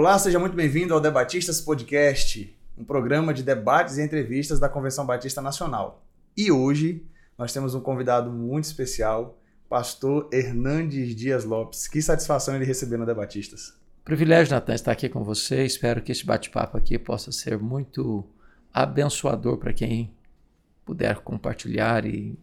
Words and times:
Olá, 0.00 0.18
seja 0.18 0.38
muito 0.38 0.56
bem-vindo 0.56 0.94
ao 0.94 1.00
Debatistas 1.00 1.60
Podcast, 1.60 2.56
um 2.74 2.82
programa 2.82 3.34
de 3.34 3.42
debates 3.42 3.98
e 3.98 4.02
entrevistas 4.02 4.58
da 4.58 4.66
Convenção 4.66 5.04
Batista 5.04 5.42
Nacional. 5.42 6.02
E 6.34 6.50
hoje 6.50 7.04
nós 7.36 7.52
temos 7.52 7.74
um 7.74 7.82
convidado 7.82 8.30
muito 8.30 8.64
especial, 8.64 9.38
pastor 9.68 10.26
Hernandes 10.32 11.14
Dias 11.14 11.44
Lopes. 11.44 11.86
Que 11.86 12.00
satisfação 12.00 12.56
ele 12.56 12.64
receber 12.64 12.96
no 12.96 13.04
Debatistas. 13.04 13.74
Privilégio, 14.02 14.54
Natan, 14.54 14.74
estar 14.74 14.90
aqui 14.90 15.06
com 15.06 15.22
você. 15.22 15.66
Espero 15.66 16.00
que 16.00 16.10
este 16.10 16.24
bate-papo 16.24 16.78
aqui 16.78 16.98
possa 16.98 17.30
ser 17.30 17.58
muito 17.58 18.26
abençoador 18.72 19.58
para 19.58 19.74
quem 19.74 20.10
puder 20.82 21.18
compartilhar 21.18 22.06
e 22.06 22.38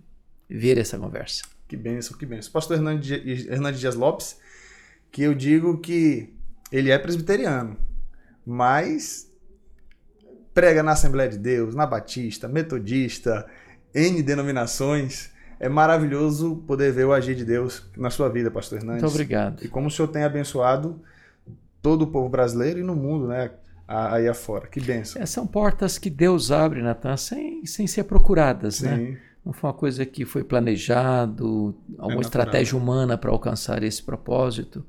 ver 0.47 0.77
essa 0.77 0.95
conversa. 0.95 1.41
Que 1.67 1.75
benção, 1.75 2.15
que 2.19 2.25
benção. 2.27 2.51
Pastor 2.51 2.77
Hernandes 2.77 3.79
Dias 3.79 3.95
Lopes, 3.95 4.37
que 5.11 5.23
eu 5.23 5.33
digo 5.33 5.79
que 5.79 6.36
ele 6.71 6.91
é 6.91 6.97
presbiteriano, 6.97 7.77
mas 8.45 9.31
prega 10.53 10.81
na 10.81 10.93
Assembleia 10.93 11.29
de 11.29 11.37
Deus, 11.37 11.75
na 11.75 11.85
Batista, 11.85 12.47
Metodista, 12.47 13.45
N 13.93 14.21
denominações. 14.23 15.31
É 15.59 15.67
maravilhoso 15.67 16.63
poder 16.67 16.91
ver 16.91 17.05
o 17.05 17.13
agir 17.13 17.35
de 17.35 17.45
Deus 17.45 17.89
na 17.95 18.09
sua 18.09 18.29
vida, 18.29 18.51
pastor 18.51 18.79
Hernandes. 18.79 19.03
Muito 19.03 19.13
obrigado. 19.13 19.63
E 19.63 19.67
como 19.67 19.87
o 19.87 19.91
senhor 19.91 20.07
tem 20.07 20.23
abençoado 20.23 21.01
todo 21.81 22.03
o 22.03 22.07
povo 22.07 22.29
brasileiro 22.29 22.79
e 22.79 22.83
no 22.83 22.95
mundo, 22.95 23.27
né? 23.27 23.51
Aí 23.87 24.27
afora. 24.27 24.67
Que 24.67 24.81
benção. 24.81 25.21
É, 25.21 25.25
são 25.25 25.47
portas 25.47 25.97
que 25.97 26.09
Deus 26.09 26.51
abre, 26.51 26.81
Natan, 26.81 27.15
sem, 27.15 27.65
sem 27.65 27.87
ser 27.87 28.03
procuradas, 28.03 28.81
né? 28.81 28.97
Sim. 28.97 29.03
né? 29.11 29.17
Não 29.45 29.53
foi 29.53 29.69
uma 29.69 29.73
coisa 29.73 30.05
que 30.05 30.25
foi 30.25 30.43
planejado, 30.43 31.73
alguma 31.97 32.19
é 32.19 32.25
estratégia 32.25 32.77
humana 32.77 33.17
para 33.17 33.31
alcançar 33.31 33.81
esse 33.81 34.03
propósito. 34.03 34.85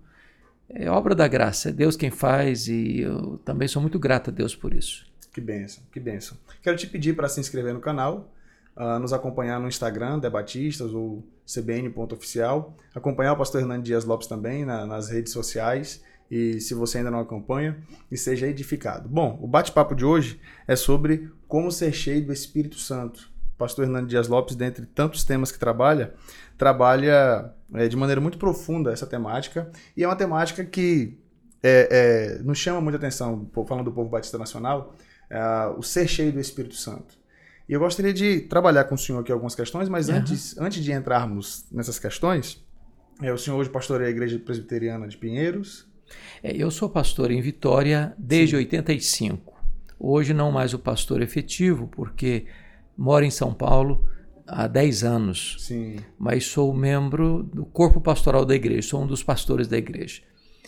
É 0.70 0.90
obra 0.90 1.14
da 1.14 1.26
graça, 1.26 1.70
é 1.70 1.72
Deus 1.72 1.96
quem 1.96 2.10
faz 2.10 2.68
e 2.68 3.00
eu 3.00 3.38
também 3.44 3.66
sou 3.66 3.80
muito 3.80 3.98
grato 3.98 4.30
a 4.30 4.32
Deus 4.32 4.54
por 4.54 4.74
isso. 4.74 5.06
Que 5.32 5.40
benção, 5.40 5.82
que 5.90 6.00
benção. 6.00 6.36
Quero 6.62 6.76
te 6.76 6.86
pedir 6.86 7.14
para 7.14 7.28
se 7.28 7.40
inscrever 7.40 7.72
no 7.72 7.80
canal, 7.80 8.32
uh, 8.76 8.98
nos 8.98 9.12
acompanhar 9.12 9.58
no 9.60 9.68
Instagram, 9.68 10.18
Debatistas 10.18 10.92
ou 10.92 11.24
cbn.oficial, 11.46 12.76
acompanhar 12.94 13.32
o 13.32 13.36
pastor 13.36 13.62
Hernando 13.62 13.82
Dias 13.82 14.04
Lopes 14.04 14.26
também 14.26 14.64
na, 14.64 14.84
nas 14.84 15.08
redes 15.08 15.32
sociais 15.32 16.02
e 16.30 16.60
se 16.60 16.74
você 16.74 16.98
ainda 16.98 17.10
não 17.10 17.20
acompanha, 17.20 17.78
e 18.10 18.16
seja 18.16 18.46
edificado. 18.46 19.08
Bom, 19.08 19.38
o 19.40 19.46
bate-papo 19.46 19.94
de 19.94 20.04
hoje 20.04 20.38
é 20.66 20.76
sobre 20.76 21.30
como 21.46 21.72
ser 21.72 21.92
cheio 21.92 22.24
do 22.24 22.32
Espírito 22.32 22.78
Santo. 22.78 23.30
O 23.54 23.58
pastor 23.58 23.84
Hernando 23.84 24.06
Dias 24.06 24.28
Lopes, 24.28 24.54
dentre 24.54 24.84
tantos 24.86 25.24
temas 25.24 25.50
que 25.50 25.58
trabalha, 25.58 26.14
trabalha 26.56 27.52
de 27.88 27.96
maneira 27.96 28.20
muito 28.20 28.38
profunda 28.38 28.92
essa 28.92 29.06
temática, 29.06 29.70
e 29.96 30.02
é 30.02 30.08
uma 30.08 30.16
temática 30.16 30.64
que 30.64 31.18
é, 31.62 32.36
é, 32.38 32.42
nos 32.42 32.58
chama 32.58 32.80
muita 32.80 32.96
atenção, 32.96 33.48
falando 33.66 33.84
do 33.84 33.92
povo 33.92 34.08
batista 34.08 34.38
nacional, 34.38 34.94
é, 35.28 35.40
o 35.76 35.82
ser 35.82 36.08
cheio 36.08 36.32
do 36.32 36.40
Espírito 36.40 36.74
Santo. 36.74 37.18
E 37.68 37.72
eu 37.74 37.80
gostaria 37.80 38.14
de 38.14 38.40
trabalhar 38.40 38.84
com 38.84 38.94
o 38.94 38.98
senhor 38.98 39.20
aqui 39.20 39.30
algumas 39.30 39.54
questões, 39.54 39.88
mas 39.88 40.08
uhum. 40.08 40.16
antes, 40.16 40.56
antes 40.56 40.82
de 40.82 40.92
entrarmos 40.92 41.66
nessas 41.70 41.98
questões, 41.98 42.64
é, 43.20 43.30
o 43.32 43.36
senhor 43.36 43.58
hoje 43.58 43.68
pastoreia 43.68 44.08
a 44.08 44.10
Igreja 44.10 44.38
Presbiteriana 44.38 45.06
de 45.06 45.16
Pinheiros, 45.16 45.88
é, 46.42 46.56
eu 46.56 46.70
sou 46.70 46.88
pastor 46.88 47.30
em 47.30 47.40
Vitória 47.40 48.14
desde 48.18 48.56
Sim. 48.56 48.62
85. 48.62 49.54
Hoje 49.98 50.32
não 50.32 50.50
mais 50.50 50.72
o 50.74 50.78
pastor 50.78 51.20
efetivo, 51.22 51.88
porque 51.88 52.46
moro 52.96 53.24
em 53.24 53.30
São 53.30 53.52
Paulo 53.52 54.08
há 54.48 54.66
10 54.66 55.04
anos. 55.04 55.56
Sim. 55.58 55.96
Mas 56.18 56.46
sou 56.46 56.74
membro 56.74 57.42
do 57.42 57.64
corpo 57.64 58.00
pastoral 58.00 58.44
da 58.44 58.54
igreja, 58.54 58.88
sou 58.88 59.02
um 59.02 59.06
dos 59.06 59.22
pastores 59.22 59.68
da 59.68 59.76
igreja. 59.76 60.22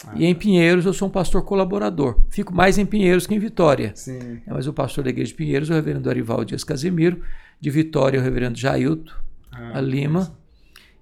Ah, 0.07 0.13
e 0.15 0.25
em 0.25 0.35
tá. 0.35 0.41
Pinheiros 0.41 0.87
eu 0.87 0.93
sou 0.93 1.09
um 1.09 1.11
pastor 1.11 1.45
colaborador. 1.45 2.21
Fico 2.29 2.55
mais 2.55 2.79
em 2.79 2.87
Pinheiros 2.87 3.27
que 3.27 3.35
em 3.35 3.39
Vitória. 3.39 3.93
Sim. 3.95 4.41
É, 4.47 4.53
mas 4.53 4.67
o 4.67 4.73
pastor 4.73 5.05
da 5.05 5.11
igreja 5.11 5.31
de 5.31 5.35
Pinheiros 5.35 5.71
é 5.71 5.73
o 5.73 5.77
reverendo 5.77 6.09
Arival 6.09 6.45
Dias 6.45 6.65
Casimiro, 6.65 7.23
de 7.61 7.71
Vitória 7.71 8.19
é 8.19 8.21
o 8.21 8.25
reverendo 8.25 8.59
Jailton 8.59 9.13
ah, 9.53 9.81
Lima. 9.81 10.35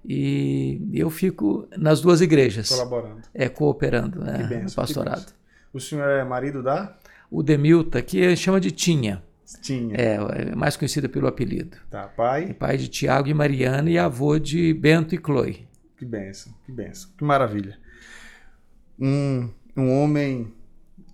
E 0.05 0.81
eu 0.93 1.09
fico 1.09 1.67
nas 1.77 2.01
duas 2.01 2.21
igrejas. 2.21 2.69
Colaborando. 2.69 3.21
É, 3.33 3.49
cooperando 3.49 4.21
né, 4.21 4.37
benção, 4.43 4.63
no 4.63 4.71
pastorado. 4.71 5.33
O 5.73 5.79
senhor 5.79 6.09
é 6.09 6.23
marido 6.23 6.63
da? 6.63 6.97
O 7.29 7.43
Demilta, 7.43 8.01
que 8.01 8.35
chama 8.35 8.59
de 8.59 8.71
Tinha. 8.71 9.21
Tinha. 9.61 9.95
É, 9.95 10.15
é 10.15 10.55
mais 10.55 10.75
conhecida 10.77 11.09
pelo 11.09 11.27
apelido. 11.27 11.77
Tá, 11.89 12.07
pai? 12.07 12.51
É 12.51 12.53
pai 12.53 12.77
de 12.77 12.87
Tiago 12.87 13.27
e 13.27 13.33
Mariana 13.33 13.89
e 13.89 13.97
avô 13.97 14.37
de 14.37 14.73
Bento 14.73 15.15
e 15.15 15.17
Chloe. 15.17 15.67
Que 15.97 16.05
benção, 16.05 16.53
que 16.65 16.71
benção. 16.71 17.09
Que 17.17 17.23
maravilha. 17.23 17.77
Um, 18.99 19.49
um 19.75 19.91
homem 20.01 20.53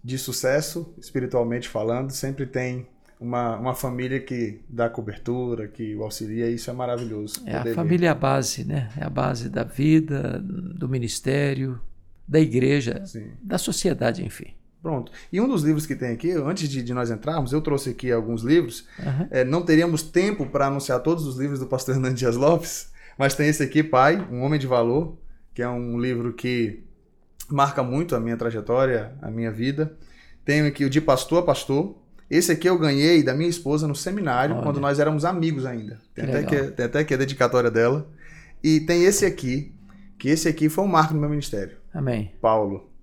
de 0.04 0.18
sucesso, 0.18 0.94
espiritualmente 1.00 1.68
falando, 1.68 2.12
sempre 2.12 2.46
tem 2.46 2.88
uma, 3.20 3.58
uma 3.58 3.74
família 3.74 4.20
que 4.20 4.62
dá 4.70 4.90
cobertura, 4.90 5.68
que 5.68 5.96
o 5.96 6.04
auxilia, 6.04 6.50
isso 6.50 6.70
é 6.70 6.74
maravilhoso. 6.74 7.42
É, 7.46 7.58
a 7.58 7.74
família 7.74 8.08
é 8.08 8.12
a 8.12 8.16
base, 8.16 8.64
né? 8.64 8.90
É 8.98 9.04
a 9.04 9.10
base 9.10 9.50
da 9.50 9.64
vida, 9.64 10.40
do 10.40 10.88
ministério, 10.88 11.80
da 12.28 12.40
igreja, 12.40 13.06
Sim. 13.06 13.32
da 13.42 13.58
sociedade, 13.58 14.24
enfim. 14.24 14.54
Pronto. 14.86 15.12
E 15.34 15.42
um 15.42 15.48
dos 15.48 15.64
livros 15.64 15.88
que 15.88 15.96
tem 15.96 16.12
aqui, 16.12 16.32
antes 16.34 16.70
de, 16.70 16.84
de 16.84 16.94
nós 16.94 17.10
entrarmos, 17.10 17.52
eu 17.52 17.60
trouxe 17.60 17.90
aqui 17.90 18.12
alguns 18.12 18.44
livros. 18.44 18.86
Uhum. 19.00 19.28
É, 19.32 19.44
não 19.44 19.64
teríamos 19.64 20.04
tempo 20.04 20.46
para 20.46 20.68
anunciar 20.68 21.00
todos 21.00 21.26
os 21.26 21.38
livros 21.38 21.60
do 21.60 21.66
pastor 21.66 21.96
Hernando 21.98 22.14
Dias 22.14 22.36
Lopes, 22.36 22.92
mas 23.18 23.34
tem 23.34 23.50
esse 23.50 23.64
aqui, 23.64 23.82
Pai, 23.82 24.28
Um 24.32 24.44
Homem 24.44 24.60
de 24.60 24.68
Valor, 24.68 25.18
que 25.56 25.64
é 25.64 25.68
um 25.68 26.00
livro 26.00 26.34
que 26.34 26.84
marca 27.50 27.82
muito 27.82 28.16
a 28.16 28.20
minha 28.20 28.38
trajetória, 28.38 29.16
a 29.24 29.32
minha 29.32 29.52
vida. 29.52 29.98
Tenho 30.46 30.68
aqui 30.68 30.86
o 30.86 30.90
De 30.90 31.02
Pastor 31.02 31.40
a 31.40 31.42
Pastor, 31.48 31.98
esse 32.30 32.52
aqui 32.52 32.70
eu 32.70 32.78
ganhei 32.78 33.24
da 33.24 33.34
minha 33.34 33.50
esposa 33.50 33.88
no 33.88 33.96
seminário, 33.96 34.54
Olha. 34.54 34.64
quando 34.64 34.80
nós 34.80 35.00
éramos 35.00 35.26
amigos 35.26 35.66
ainda. 35.66 36.00
Tem 36.14 36.26
até, 36.26 36.44
que, 36.44 36.62
tem 36.74 36.86
até, 36.86 37.04
que, 37.04 37.14
a 37.16 37.18
dedicatória 37.18 37.72
dela. 37.72 38.08
E 38.64 38.82
tem 38.82 39.04
esse 39.04 39.26
aqui, 39.26 39.74
que 40.20 40.30
esse 40.30 40.48
aqui 40.48 40.70
foi 40.70 40.84
um 40.84 40.88
marco 40.88 41.16
no 41.16 41.20
meu 41.20 41.30
ministério. 41.30 41.76
Amém. 41.92 42.32
Paulo. 42.40 42.94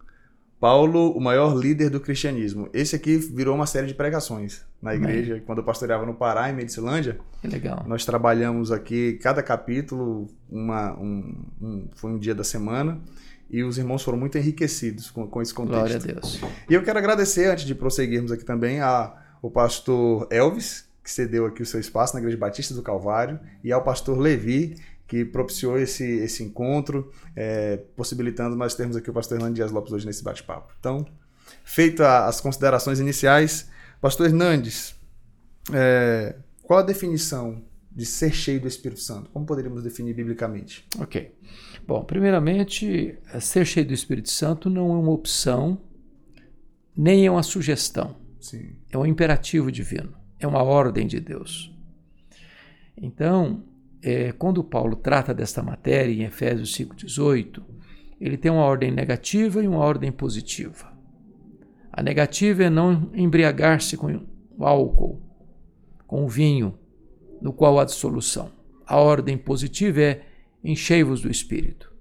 Paulo, 0.63 1.11
o 1.11 1.21
maior 1.21 1.57
líder 1.57 1.91
do 1.91 1.99
cristianismo. 1.99 2.69
Esse 2.73 2.95
aqui 2.95 3.17
virou 3.17 3.53
uma 3.53 3.67
série 3.67 3.89
de 3.89 3.95
pregações 3.95 4.63
na 4.81 4.95
igreja, 4.95 5.33
Amém. 5.33 5.43
quando 5.45 5.59
eu 5.59 5.65
pastoreava 5.65 6.07
no 6.07 6.15
Pará, 6.15 6.49
em 6.49 6.53
Medicilândia. 6.53 7.19
Que 7.41 7.49
legal. 7.49 7.85
Nós 7.85 8.05
trabalhamos 8.05 8.71
aqui, 8.71 9.15
cada 9.15 9.43
capítulo, 9.43 10.29
uma, 10.49 10.97
um, 11.01 11.35
um, 11.61 11.89
foi 11.97 12.13
um 12.13 12.17
dia 12.17 12.33
da 12.33 12.45
semana 12.45 13.01
e 13.51 13.65
os 13.65 13.77
irmãos 13.77 14.05
foram 14.05 14.17
muito 14.17 14.39
enriquecidos 14.39 15.11
com, 15.11 15.27
com 15.27 15.43
esse 15.43 15.53
contexto. 15.53 15.81
Glória 15.81 15.97
a 15.97 15.99
Deus. 15.99 16.41
E 16.71 16.75
eu 16.75 16.85
quero 16.85 16.97
agradecer, 16.97 17.47
antes 17.51 17.65
de 17.65 17.75
prosseguirmos 17.75 18.31
aqui 18.31 18.45
também, 18.45 18.81
a, 18.81 19.13
o 19.43 19.51
pastor 19.51 20.29
Elvis, 20.31 20.89
que 21.03 21.11
cedeu 21.11 21.45
aqui 21.45 21.61
o 21.61 21.67
seu 21.67 21.81
espaço 21.81 22.15
na 22.15 22.21
Igreja 22.21 22.39
Batista 22.39 22.73
do 22.73 22.83
Calvário, 22.83 23.41
e 23.65 23.73
ao 23.73 23.83
pastor 23.83 24.17
Levi, 24.17 24.77
que 25.13 25.27
propiciou 25.27 25.79
esse, 25.79 26.03
esse 26.21 26.43
encontro, 26.43 27.13
é, 27.37 27.77
possibilitando 27.95 28.57
nós 28.57 28.75
termos 28.75 28.97
aqui 28.97 29.11
o 29.11 29.13
pastor 29.13 29.37
Hernandes 29.37 29.57
Dias 29.57 29.71
Lopes 29.71 29.93
hoje 29.93 30.07
nesse 30.07 30.25
bate-papo. 30.25 30.73
Então, 30.81 31.07
feitas 31.63 32.07
as 32.07 32.41
considerações 32.41 32.99
iniciais, 32.99 33.69
pastor 34.01 34.29
Hernandes, 34.29 34.99
é, 35.71 36.37
qual 36.63 36.79
a 36.79 36.83
definição 36.83 37.63
de 37.95 38.07
ser 38.07 38.33
cheio 38.33 38.59
do 38.59 38.67
Espírito 38.67 39.03
Santo? 39.03 39.29
Como 39.29 39.45
poderíamos 39.45 39.83
definir 39.83 40.15
biblicamente? 40.15 40.89
Ok. 40.99 41.35
Bom, 41.87 42.03
primeiramente, 42.05 43.19
ser 43.39 43.67
cheio 43.67 43.85
do 43.85 43.93
Espírito 43.93 44.31
Santo 44.31 44.71
não 44.71 44.95
é 44.95 44.97
uma 44.97 45.13
opção, 45.13 45.79
nem 46.97 47.27
é 47.27 47.31
uma 47.31 47.43
sugestão. 47.43 48.17
Sim. 48.41 48.77
É 48.91 48.97
um 48.97 49.05
imperativo 49.05 49.71
divino, 49.71 50.15
é 50.39 50.47
uma 50.47 50.63
ordem 50.63 51.07
de 51.07 51.21
Deus. 51.21 51.71
Então, 52.97 53.63
é, 54.03 54.33
quando 54.33 54.65
Paulo 54.65 54.97
trata 54.97 55.33
desta 55.33 55.63
matéria 55.63 56.13
em 56.13 56.25
Efésios 56.25 56.77
5,18, 56.77 57.63
ele 58.21 58.37
tem 58.37 58.51
uma 58.51 58.65
ordem 58.65 58.91
negativa 58.91 59.63
e 59.63 59.69
uma 59.69 59.79
ordem 59.79 60.11
positiva. 60.11 60.93
A 61.93 62.03
negativa 62.03 62.65
é 62.65 62.71
não 62.71 63.11
embriagar-se 63.15 63.97
com 63.97 64.27
o 64.59 64.65
álcool, 64.65 65.21
com 66.07 66.25
o 66.25 66.29
vinho, 66.29 66.79
no 67.41 67.53
qual 67.53 67.79
há 67.79 67.85
dissolução. 67.85 68.51
A 68.87 68.99
ordem 68.99 69.37
positiva 69.37 70.01
é 70.01 70.23
enchei-vos 70.65 71.21
do 71.21 71.31
Espírito. 71.31 71.93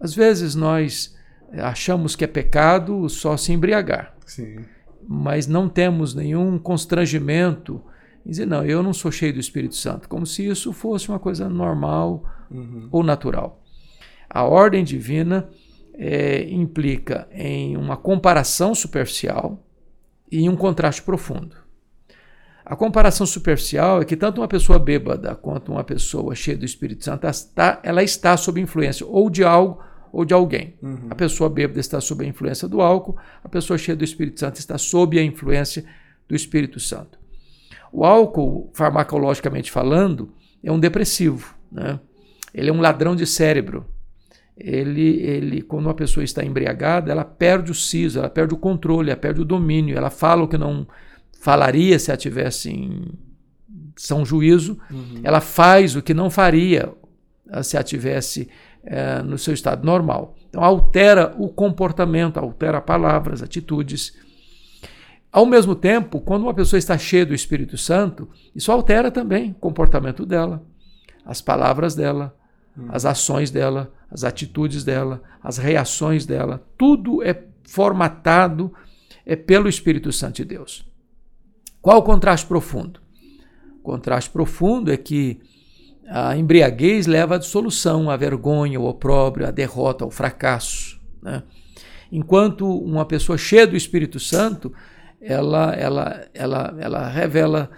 Às 0.00 0.14
vezes 0.14 0.54
nós 0.54 1.16
achamos 1.52 2.14
que 2.14 2.24
é 2.24 2.28
pecado 2.28 3.08
só 3.08 3.36
se 3.36 3.52
embriagar. 3.52 4.16
Sim. 4.26 4.64
Mas 5.06 5.46
não 5.46 5.68
temos 5.68 6.14
nenhum 6.14 6.58
constrangimento 6.58 7.82
em 8.24 8.30
dizer, 8.30 8.46
não, 8.46 8.64
eu 8.64 8.82
não 8.82 8.92
sou 8.92 9.10
cheio 9.10 9.32
do 9.32 9.40
Espírito 9.40 9.74
Santo, 9.74 10.08
como 10.08 10.26
se 10.26 10.46
isso 10.46 10.72
fosse 10.72 11.08
uma 11.08 11.18
coisa 11.18 11.48
normal 11.48 12.24
uhum. 12.50 12.88
ou 12.90 13.02
natural. 13.02 13.62
A 14.28 14.44
ordem 14.44 14.84
divina 14.84 15.48
é, 15.94 16.48
implica 16.50 17.28
em 17.32 17.76
uma 17.76 17.96
comparação 17.96 18.74
superficial 18.74 19.64
e 20.30 20.40
em 20.40 20.48
um 20.48 20.56
contraste 20.56 21.02
profundo. 21.02 21.56
A 22.64 22.76
comparação 22.76 23.26
superficial 23.26 24.02
é 24.02 24.04
que 24.04 24.14
tanto 24.14 24.42
uma 24.42 24.48
pessoa 24.48 24.78
bêbada 24.78 25.34
quanto 25.34 25.72
uma 25.72 25.82
pessoa 25.82 26.34
cheia 26.34 26.56
do 26.56 26.66
Espírito 26.66 27.02
Santo 27.02 27.26
está, 27.26 27.80
ela 27.82 28.02
está 28.02 28.36
sob 28.36 28.60
influência 28.60 29.06
ou 29.06 29.30
de 29.30 29.42
algo 29.42 29.82
ou 30.12 30.24
de 30.24 30.34
alguém. 30.34 30.74
Uhum. 30.82 31.06
A 31.08 31.14
pessoa 31.14 31.48
bêbada 31.48 31.80
está 31.80 31.98
sob 31.98 32.24
a 32.24 32.28
influência 32.28 32.68
do 32.68 32.82
álcool, 32.82 33.16
a 33.42 33.48
pessoa 33.48 33.78
cheia 33.78 33.96
do 33.96 34.04
Espírito 34.04 34.40
Santo 34.40 34.58
está 34.58 34.76
sob 34.76 35.18
a 35.18 35.22
influência 35.22 35.84
do 36.28 36.36
Espírito 36.36 36.78
Santo. 36.78 37.18
O 37.92 38.04
álcool, 38.04 38.70
farmacologicamente 38.74 39.70
falando, 39.70 40.32
é 40.62 40.70
um 40.70 40.78
depressivo. 40.78 41.54
Né? 41.70 41.98
Ele 42.52 42.70
é 42.70 42.72
um 42.72 42.80
ladrão 42.80 43.14
de 43.14 43.26
cérebro. 43.26 43.86
Ele, 44.56 45.20
ele, 45.20 45.62
quando 45.62 45.86
uma 45.86 45.94
pessoa 45.94 46.24
está 46.24 46.44
embriagada, 46.44 47.12
ela 47.12 47.24
perde 47.24 47.70
o 47.70 47.74
siso, 47.74 48.18
ela 48.18 48.28
perde 48.28 48.54
o 48.54 48.58
controle, 48.58 49.10
ela 49.10 49.20
perde 49.20 49.40
o 49.40 49.44
domínio, 49.44 49.96
ela 49.96 50.10
fala 50.10 50.42
o 50.42 50.48
que 50.48 50.58
não 50.58 50.86
falaria 51.40 51.98
se 51.98 52.10
ela 52.10 52.18
tivesse 52.18 52.70
em 52.70 53.04
são 53.98 54.24
juízo, 54.24 54.78
uhum. 54.90 55.20
ela 55.24 55.40
faz 55.40 55.96
o 55.96 56.02
que 56.02 56.14
não 56.14 56.30
faria 56.30 56.92
se 57.62 57.76
ela 57.76 57.84
tivesse 57.84 58.48
é, 58.84 59.22
no 59.22 59.36
seu 59.36 59.52
estado 59.52 59.84
normal. 59.84 60.36
Então 60.48 60.62
altera 60.62 61.34
o 61.38 61.48
comportamento, 61.48 62.38
altera 62.38 62.80
palavras, 62.80 63.42
atitudes. 63.42 64.16
Ao 65.30 65.44
mesmo 65.44 65.74
tempo, 65.74 66.20
quando 66.20 66.42
uma 66.42 66.54
pessoa 66.54 66.78
está 66.78 66.96
cheia 66.96 67.26
do 67.26 67.34
Espírito 67.34 67.76
Santo, 67.76 68.28
isso 68.54 68.72
altera 68.72 69.10
também 69.10 69.50
o 69.50 69.54
comportamento 69.54 70.24
dela, 70.24 70.62
as 71.24 71.40
palavras 71.40 71.94
dela, 71.94 72.34
uhum. 72.76 72.86
as 72.90 73.04
ações 73.04 73.50
dela, 73.50 73.92
as 74.10 74.24
atitudes 74.24 74.84
dela, 74.84 75.22
as 75.42 75.58
reações 75.58 76.24
dela. 76.24 76.64
Tudo 76.78 77.22
é 77.22 77.44
formatado 77.64 78.72
é 79.26 79.36
pelo 79.36 79.68
Espírito 79.68 80.10
Santo 80.10 80.36
de 80.36 80.44
Deus. 80.46 80.86
Qual 81.82 81.98
o 81.98 82.02
contraste 82.02 82.46
profundo? 82.46 83.00
O 83.80 83.82
contraste 83.82 84.30
profundo 84.30 84.90
é 84.90 84.96
que 84.96 85.38
a 86.08 86.34
embriaguez 86.34 87.06
leva 87.06 87.34
à 87.34 87.38
dissolução, 87.38 88.08
à 88.08 88.16
vergonha, 88.16 88.78
ao 88.78 88.86
opróbrio, 88.86 89.46
à 89.46 89.50
derrota, 89.50 90.04
ao 90.04 90.10
fracasso. 90.10 90.98
Né? 91.22 91.42
Enquanto 92.10 92.66
uma 92.66 93.04
pessoa 93.04 93.36
cheia 93.36 93.66
do 93.66 93.76
Espírito 93.76 94.18
Santo, 94.18 94.72
ela, 95.20 95.74
ela, 95.74 96.28
ela, 96.32 96.76
ela 96.78 97.08
revela, 97.08 97.70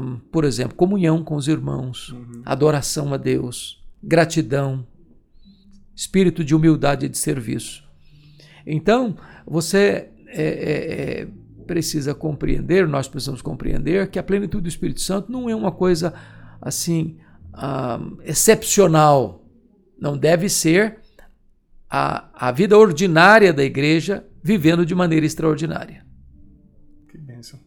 um, 0.00 0.18
por 0.30 0.44
exemplo, 0.44 0.76
comunhão 0.76 1.22
com 1.22 1.36
os 1.36 1.48
irmãos, 1.48 2.10
uhum. 2.10 2.42
adoração 2.44 3.12
a 3.14 3.16
Deus, 3.16 3.82
gratidão, 4.02 4.86
espírito 5.94 6.44
de 6.44 6.54
humildade 6.54 7.06
e 7.06 7.08
de 7.08 7.18
serviço. 7.18 7.84
Então, 8.66 9.16
você 9.46 10.10
é, 10.28 10.42
é, 10.42 11.22
é, 11.22 11.28
precisa 11.66 12.14
compreender, 12.14 12.86
nós 12.86 13.08
precisamos 13.08 13.42
compreender 13.42 14.08
que 14.08 14.18
a 14.18 14.22
plenitude 14.22 14.64
do 14.64 14.68
Espírito 14.68 15.00
Santo 15.00 15.30
não 15.30 15.48
é 15.48 15.54
uma 15.54 15.72
coisa 15.72 16.14
assim 16.60 17.18
uh, 17.54 18.20
excepcional. 18.24 19.44
Não 19.98 20.16
deve 20.16 20.48
ser 20.48 20.98
a, 21.88 22.48
a 22.48 22.52
vida 22.52 22.78
ordinária 22.78 23.52
da 23.52 23.64
igreja 23.64 24.24
vivendo 24.42 24.86
de 24.86 24.94
maneira 24.94 25.26
extraordinária. 25.26 26.04
Que 27.40 27.50
benção. 27.52 27.60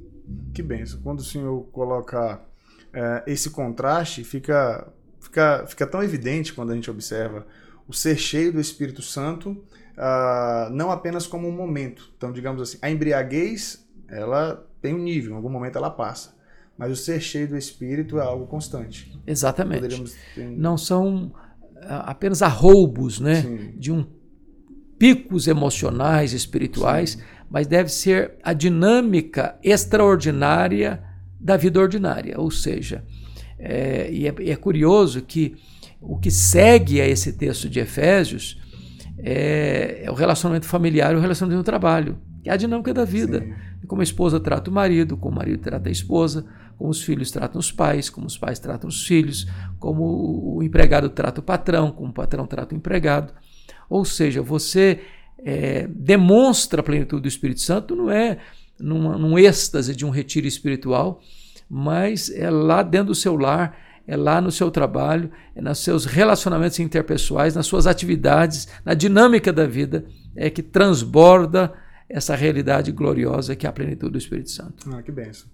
Que 0.53 0.63
benção. 0.63 0.99
Quando 1.01 1.19
o 1.19 1.23
senhor 1.23 1.63
coloca 1.71 2.37
uh, 2.37 3.23
esse 3.25 3.49
contraste, 3.49 4.23
fica, 4.23 4.87
fica, 5.19 5.65
fica 5.67 5.87
tão 5.87 6.03
evidente 6.03 6.53
quando 6.53 6.71
a 6.71 6.75
gente 6.75 6.89
observa 6.89 7.45
o 7.87 7.93
ser 7.93 8.17
cheio 8.17 8.53
do 8.53 8.59
Espírito 8.59 9.01
Santo, 9.01 9.51
uh, 9.51 10.69
não 10.71 10.91
apenas 10.91 11.27
como 11.27 11.47
um 11.47 11.51
momento. 11.51 12.11
Então, 12.17 12.31
digamos 12.31 12.61
assim, 12.61 12.77
a 12.81 12.89
embriaguez, 12.89 13.85
ela 14.07 14.65
tem 14.81 14.93
um 14.93 14.99
nível, 14.99 15.33
em 15.33 15.35
algum 15.35 15.49
momento 15.49 15.77
ela 15.77 15.89
passa. 15.89 16.35
Mas 16.77 16.91
o 16.91 16.95
ser 16.95 17.21
cheio 17.21 17.47
do 17.47 17.57
Espírito 17.57 18.17
é 18.17 18.21
algo 18.21 18.47
constante. 18.47 19.19
Exatamente. 19.27 20.03
Não 20.37 20.77
são 20.77 21.31
ah, 21.81 22.11
apenas 22.11 22.41
arroubos 22.41 23.19
né, 23.19 23.41
Sim. 23.41 23.73
de 23.77 23.91
um 23.91 24.05
picos 24.97 25.47
emocionais, 25.47 26.33
espirituais, 26.33 27.11
Sim. 27.11 27.21
Mas 27.49 27.67
deve 27.67 27.89
ser 27.89 28.33
a 28.43 28.53
dinâmica 28.53 29.55
extraordinária 29.63 31.03
da 31.39 31.57
vida 31.57 31.79
ordinária. 31.79 32.39
Ou 32.39 32.49
seja, 32.49 33.03
é, 33.59 34.09
e, 34.11 34.27
é, 34.27 34.33
é 34.49 34.55
curioso 34.55 35.21
que 35.21 35.55
o 36.01 36.17
que 36.17 36.29
segue 36.29 36.99
a 36.99 37.07
esse 37.07 37.33
texto 37.33 37.69
de 37.69 37.79
Efésios 37.79 38.61
é, 39.17 40.01
é 40.03 40.11
o 40.11 40.13
relacionamento 40.13 40.65
familiar 40.65 41.13
e 41.13 41.15
o 41.15 41.19
relacionamento 41.19 41.57
no 41.57 41.63
trabalho, 41.63 42.17
que 42.41 42.49
é 42.49 42.53
a 42.53 42.57
dinâmica 42.57 42.93
da 42.93 43.05
vida. 43.05 43.39
Sim. 43.39 43.53
Como 43.87 44.01
a 44.01 44.03
esposa 44.03 44.39
trata 44.39 44.69
o 44.69 44.73
marido, 44.73 45.17
como 45.17 45.35
o 45.35 45.37
marido 45.37 45.59
trata 45.59 45.89
a 45.89 45.91
esposa, 45.91 46.45
como 46.77 46.89
os 46.89 47.01
filhos 47.01 47.31
tratam 47.31 47.59
os 47.59 47.71
pais, 47.71 48.09
como 48.09 48.27
os 48.27 48.37
pais 48.37 48.59
tratam 48.59 48.89
os 48.89 49.05
filhos, 49.05 49.47
como 49.79 50.55
o 50.55 50.63
empregado 50.63 51.09
trata 51.09 51.39
o 51.39 51.43
patrão, 51.43 51.91
como 51.91 52.09
o 52.09 52.13
patrão 52.13 52.45
trata 52.47 52.73
o 52.73 52.77
empregado. 52.77 53.33
Ou 53.89 54.03
seja, 54.03 54.41
você 54.41 55.01
é, 55.43 55.87
demonstra 55.87 56.81
a 56.81 56.83
plenitude 56.83 57.21
do 57.21 57.27
Espírito 57.27 57.61
Santo, 57.61 57.95
não 57.95 58.09
é 58.09 58.39
numa, 58.79 59.17
num 59.17 59.37
êxtase 59.37 59.95
de 59.95 60.05
um 60.05 60.09
retiro 60.09 60.47
espiritual, 60.47 61.21
mas 61.69 62.29
é 62.29 62.49
lá 62.49 62.81
dentro 62.81 63.07
do 63.07 63.15
seu 63.15 63.35
lar, 63.35 63.77
é 64.05 64.17
lá 64.17 64.41
no 64.41 64.51
seu 64.51 64.69
trabalho, 64.69 65.31
é 65.55 65.61
nos 65.61 65.79
seus 65.79 66.05
relacionamentos 66.05 66.79
interpessoais, 66.79 67.55
nas 67.55 67.65
suas 67.65 67.87
atividades, 67.87 68.67
na 68.83 68.93
dinâmica 68.93 69.51
da 69.51 69.65
vida, 69.65 70.05
é 70.35 70.49
que 70.49 70.61
transborda 70.61 71.73
essa 72.09 72.35
realidade 72.35 72.91
gloriosa 72.91 73.55
que 73.55 73.65
é 73.65 73.69
a 73.69 73.73
plenitude 73.73 74.11
do 74.11 74.17
Espírito 74.17 74.51
Santo. 74.51 74.89
Ah, 74.93 75.01
que 75.01 75.11
benção. 75.11 75.49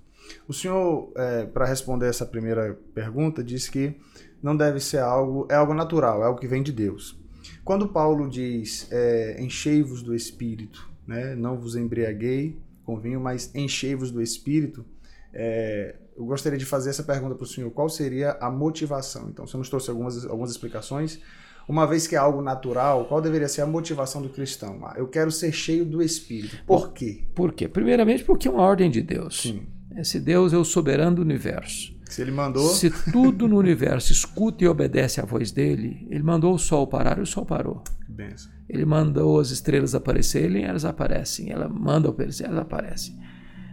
O 0.48 0.54
senhor, 0.54 1.12
é, 1.16 1.46
para 1.46 1.66
responder 1.66 2.08
essa 2.08 2.26
primeira 2.26 2.78
pergunta, 2.94 3.44
disse 3.44 3.72
que 3.72 3.96
não 4.42 4.56
deve 4.56 4.80
ser 4.80 5.00
algo, 5.00 5.48
é 5.50 5.56
algo 5.56 5.74
natural, 5.74 6.22
é 6.22 6.26
algo 6.26 6.40
que 6.40 6.48
vem 6.48 6.64
de 6.64 6.72
Deus. 6.72 7.19
Quando 7.64 7.88
Paulo 7.88 8.30
diz 8.30 8.88
é, 8.92 9.38
enchei-vos 9.42 10.02
do 10.02 10.16
Espírito, 10.16 10.90
né, 11.08 11.36
não 11.36 11.58
vos 11.58 11.76
embriaguei 11.76 12.58
com 12.84 13.00
vinho, 13.00 13.20
mas 13.20 13.54
enchei-vos 13.54 14.12
do 14.12 14.22
Espírito, 14.22 14.86
é, 15.34 15.96
eu 16.18 16.26
gostaria 16.26 16.58
de 16.58 16.66
fazer 16.66 16.90
essa 16.90 17.04
pergunta 17.04 17.36
para 17.36 17.44
o 17.44 17.48
senhor: 17.48 17.72
qual 17.72 17.88
seria 17.88 18.32
a 18.42 18.50
motivação? 18.50 19.30
Então, 19.30 19.48
você 19.48 19.58
nos 19.58 19.70
trouxe 19.70 19.90
algumas, 19.90 20.26
algumas 20.26 20.52
explicações. 20.52 21.20
Uma 21.68 21.86
vez 21.86 22.08
que 22.08 22.16
é 22.16 22.18
algo 22.18 22.42
natural, 22.42 23.06
qual 23.06 23.22
deveria 23.22 23.48
ser 23.48 23.62
a 23.62 23.66
motivação 23.68 24.24
do 24.24 24.30
cristão? 24.30 24.80
Ah, 24.84 24.96
eu 24.98 25.08
quero 25.08 25.32
ser 25.32 25.52
cheio 25.52 25.86
do 25.86 26.02
Espírito. 26.02 26.58
Por 26.66 26.92
quê? 26.92 27.26
Por 27.36 27.54
quê? 27.54 27.68
Primeiramente, 27.68 28.24
porque 28.24 28.48
é 28.48 28.52
uma 28.52 28.64
ordem 28.64 28.90
de 28.90 29.04
Deus. 29.04 29.42
Sim. 29.42 29.68
Esse 29.96 30.20
Deus 30.20 30.52
é 30.52 30.58
o 30.58 30.66
soberano 30.66 31.18
do 31.18 31.22
universo. 31.22 31.96
Se 32.10 32.22
ele 32.22 32.32
mandou. 32.32 32.68
Se 32.70 32.90
tudo 33.12 33.48
no 33.48 33.58
universo 33.58 34.12
escuta 34.12 34.64
e 34.64 34.68
obedece 34.68 35.22
à 35.22 35.26
voz 35.26 35.52
dele, 35.52 36.08
ele 36.10 36.24
mandou 36.24 36.54
o 36.54 36.60
sol 36.60 36.88
parar 36.88 37.18
e 37.20 37.22
o 37.22 37.26
sol 37.26 37.46
parou. 37.46 37.84
Benção. 38.08 38.52
Ele 38.68 38.84
mandou 38.84 39.40
as 39.40 39.52
estrelas 39.52 39.96
aparecerem, 39.96 40.64
elas 40.64 40.86
aparecem. 40.86 41.52
Ela 41.52 41.70
manda 41.70 42.10
aparecer, 42.10 42.46
elas 42.46 42.60
aparecem. 42.60 43.18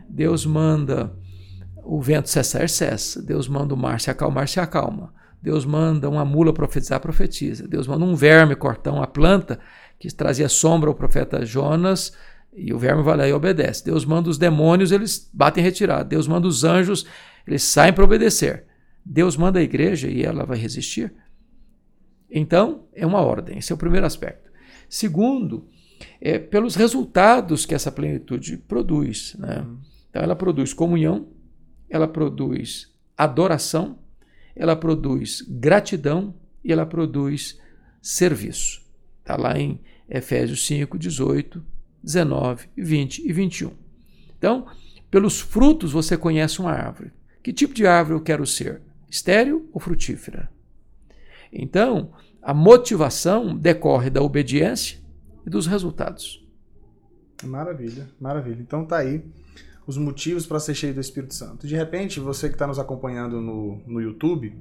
Deus 0.09 0.47
manda 0.47 1.13
o 1.85 2.01
vento 2.01 2.29
cessar, 2.29 2.69
cessa. 2.69 3.23
Deus 3.23 3.49
manda 3.49 3.75
o 3.75 3.77
mar 3.77 4.01
se 4.01 4.11
acalmar, 4.11 4.47
se 4.47 4.61
acalma. 4.61 5.13
Deus 5.43 5.65
manda 5.65 6.09
uma 6.09 6.25
mula 6.25 6.53
profetizar, 6.53 7.01
profetiza. 7.01 7.67
Deus 7.67 7.87
manda 7.87 8.05
um 8.05 8.15
verme 8.15 8.55
cortar 8.55 8.93
uma 8.93 9.07
planta 9.07 9.59
que 9.99 10.09
trazia 10.09 10.49
sombra 10.49 10.91
ao 10.91 10.95
profeta 10.95 11.45
Jonas 11.45 12.13
e 12.57 12.73
o 12.73 12.79
verme 12.79 13.03
vai 13.03 13.17
lá 13.17 13.29
e 13.29 13.33
obedece. 13.33 13.85
Deus 13.85 14.05
manda 14.05 14.31
os 14.31 14.39
demônios, 14.39 14.91
eles 14.91 15.31
batem 15.33 15.63
retirada. 15.63 16.05
Deus 16.05 16.27
manda 16.27 16.49
os 16.49 16.65
anjos, 16.65 17.07
eles 17.47 17.63
saem 17.63 17.93
para 17.93 18.05
obedecer. 18.05 18.65
Deus 19.05 19.37
manda 19.37 19.59
a 19.59 19.63
igreja 19.63 20.09
e 20.09 20.23
ela 20.23 20.45
vai 20.45 20.59
resistir. 20.59 21.13
Então, 22.31 22.87
é 22.93 23.07
uma 23.07 23.21
ordem. 23.21 23.59
Esse 23.59 23.73
é 23.73 23.75
o 23.75 23.79
primeiro 23.79 24.07
aspecto. 24.07 24.51
Segundo, 24.89 25.69
é 26.21 26.39
pelos 26.39 26.75
resultados 26.75 27.65
que 27.65 27.75
essa 27.75 27.93
plenitude 27.93 28.57
produz. 28.57 29.37
Né? 29.39 29.65
Então, 30.11 30.23
ela 30.23 30.35
produz 30.35 30.73
comunhão, 30.73 31.29
ela 31.89 32.09
produz 32.09 32.93
adoração, 33.17 33.99
ela 34.55 34.75
produz 34.75 35.43
gratidão 35.49 36.35
e 36.65 36.73
ela 36.73 36.85
produz 36.85 37.61
serviço. 38.03 38.83
Está 39.21 39.37
lá 39.37 39.59
em 39.59 39.81
Efésios 40.09 40.67
5, 40.67 40.99
18 40.99 41.77
19, 42.07 42.69
20 42.77 43.29
e 43.29 43.33
21. 43.33 43.73
Então, 44.39 44.67
pelos 45.11 45.41
frutos 45.41 45.91
você 45.91 46.17
conhece 46.17 46.61
uma 46.61 46.71
árvore. 46.71 47.11
Que 47.47 47.53
tipo 47.53 47.73
de 47.73 47.87
árvore 47.87 48.19
eu 48.19 48.25
quero 48.25 48.45
ser? 48.45 48.83
Estéril 49.09 49.71
ou 49.73 49.79
frutífera? 49.79 50.51
Então, 51.53 52.11
a 52.43 52.53
motivação 52.53 53.57
decorre 53.57 54.11
da 54.11 54.21
obediência 54.21 54.99
e 55.47 55.49
dos 55.49 55.65
resultados. 55.65 56.45
Maravilha, 57.45 58.09
maravilha. 58.21 58.61
Então 58.61 58.85
tá 58.85 58.97
aí 58.97 59.25
os 59.87 59.97
motivos 59.97 60.45
para 60.45 60.59
ser 60.59 60.75
cheio 60.75 60.93
do 60.93 61.01
Espírito 61.01 61.35
Santo. 61.35 61.69
De 61.69 61.77
repente, 61.77 62.19
você 62.19 62.49
que 62.49 62.57
está 62.57 62.67
nos 62.67 62.81
acompanhando 62.81 63.41
no, 63.41 63.81
no 63.87 64.01
YouTube, 64.01 64.53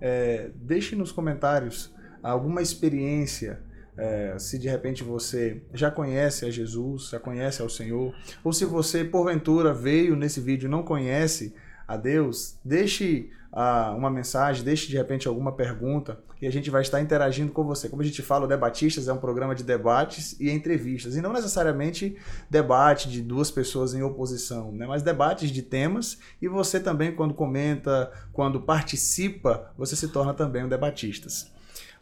é, 0.00 0.50
deixe 0.56 0.96
nos 0.96 1.12
comentários 1.12 1.94
alguma 2.20 2.60
experiência 2.60 3.62
é, 3.96 4.36
se 4.40 4.58
de 4.58 4.68
repente 4.68 5.04
você 5.04 5.62
já 5.72 5.88
conhece 5.88 6.44
a 6.44 6.50
Jesus, 6.50 7.10
já 7.10 7.20
conhece 7.20 7.62
ao 7.62 7.68
Senhor, 7.68 8.12
ou 8.42 8.52
se 8.52 8.64
você 8.64 9.04
porventura 9.04 9.72
veio 9.72 10.16
nesse 10.16 10.40
vídeo 10.40 10.66
e 10.66 10.68
não 10.68 10.82
conhece 10.82 11.54
a 11.86 11.96
Deus, 11.96 12.58
deixe 12.64 13.30
uh, 13.52 13.96
uma 13.96 14.10
mensagem, 14.10 14.64
deixe 14.64 14.88
de 14.88 14.96
repente 14.96 15.28
alguma 15.28 15.52
pergunta 15.52 16.18
e 16.44 16.46
a 16.46 16.52
gente 16.52 16.68
vai 16.70 16.82
estar 16.82 17.00
interagindo 17.00 17.52
com 17.52 17.64
você. 17.64 17.88
Como 17.88 18.02
a 18.02 18.04
gente 18.04 18.20
fala, 18.20 18.44
o 18.44 18.48
Debatistas 18.48 19.08
é 19.08 19.12
um 19.12 19.18
programa 19.18 19.54
de 19.54 19.64
debates 19.64 20.38
e 20.38 20.50
entrevistas, 20.50 21.16
e 21.16 21.22
não 21.22 21.32
necessariamente 21.32 22.16
debate 22.50 23.08
de 23.08 23.22
duas 23.22 23.50
pessoas 23.50 23.94
em 23.94 24.02
oposição, 24.02 24.70
né? 24.70 24.86
mas 24.86 25.02
debates 25.02 25.50
de 25.50 25.62
temas, 25.62 26.18
e 26.42 26.48
você 26.48 26.78
também, 26.78 27.14
quando 27.14 27.32
comenta, 27.32 28.12
quando 28.32 28.60
participa, 28.60 29.72
você 29.78 29.96
se 29.96 30.08
torna 30.08 30.34
também 30.34 30.64
um 30.64 30.68
debatistas. 30.68 31.50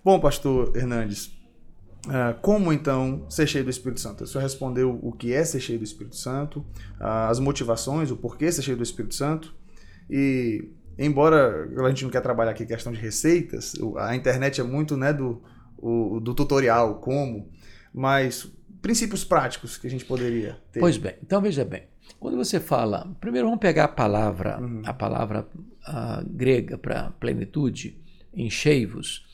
Bom, 0.04 0.18
pastor 0.18 0.76
Hernandes, 0.76 1.26
uh, 2.06 2.34
como 2.40 2.72
então 2.72 3.24
ser 3.28 3.46
cheio 3.46 3.62
do 3.62 3.70
Espírito 3.70 4.00
Santo? 4.00 4.26
Senhor 4.26 4.42
respondeu 4.42 4.98
o 5.00 5.12
que 5.12 5.32
é 5.32 5.44
ser 5.44 5.60
cheio 5.60 5.78
do 5.78 5.84
Espírito 5.84 6.16
Santo, 6.16 6.58
uh, 7.00 7.28
as 7.30 7.38
motivações, 7.38 8.10
o 8.10 8.16
porquê 8.16 8.50
ser 8.50 8.62
cheio 8.62 8.76
do 8.76 8.82
Espírito 8.82 9.14
Santo, 9.14 9.54
e 10.14 10.68
embora 10.98 11.66
a 11.86 11.88
gente 11.88 12.04
não 12.04 12.10
quer 12.10 12.20
trabalhar 12.20 12.50
aqui 12.50 12.66
questão 12.66 12.92
de 12.92 13.00
receitas, 13.00 13.72
a 13.96 14.14
internet 14.14 14.60
é 14.60 14.64
muito 14.64 14.94
né, 14.94 15.10
do, 15.10 15.42
o, 15.78 16.20
do 16.20 16.34
tutorial, 16.34 16.96
como, 16.96 17.48
mas 17.94 18.46
princípios 18.82 19.24
práticos 19.24 19.78
que 19.78 19.86
a 19.86 19.90
gente 19.90 20.04
poderia 20.04 20.58
ter. 20.70 20.80
Pois 20.80 20.98
bem, 20.98 21.14
então 21.22 21.40
veja 21.40 21.64
bem. 21.64 21.84
Quando 22.20 22.36
você 22.36 22.60
fala, 22.60 23.10
primeiro 23.20 23.46
vamos 23.46 23.58
pegar 23.58 23.84
a 23.84 23.88
palavra, 23.88 24.60
uhum. 24.60 24.82
a 24.84 24.92
palavra 24.92 25.48
a 25.82 26.22
grega 26.26 26.76
para 26.76 27.10
plenitude, 27.12 27.98
enchei-vos. 28.34 29.26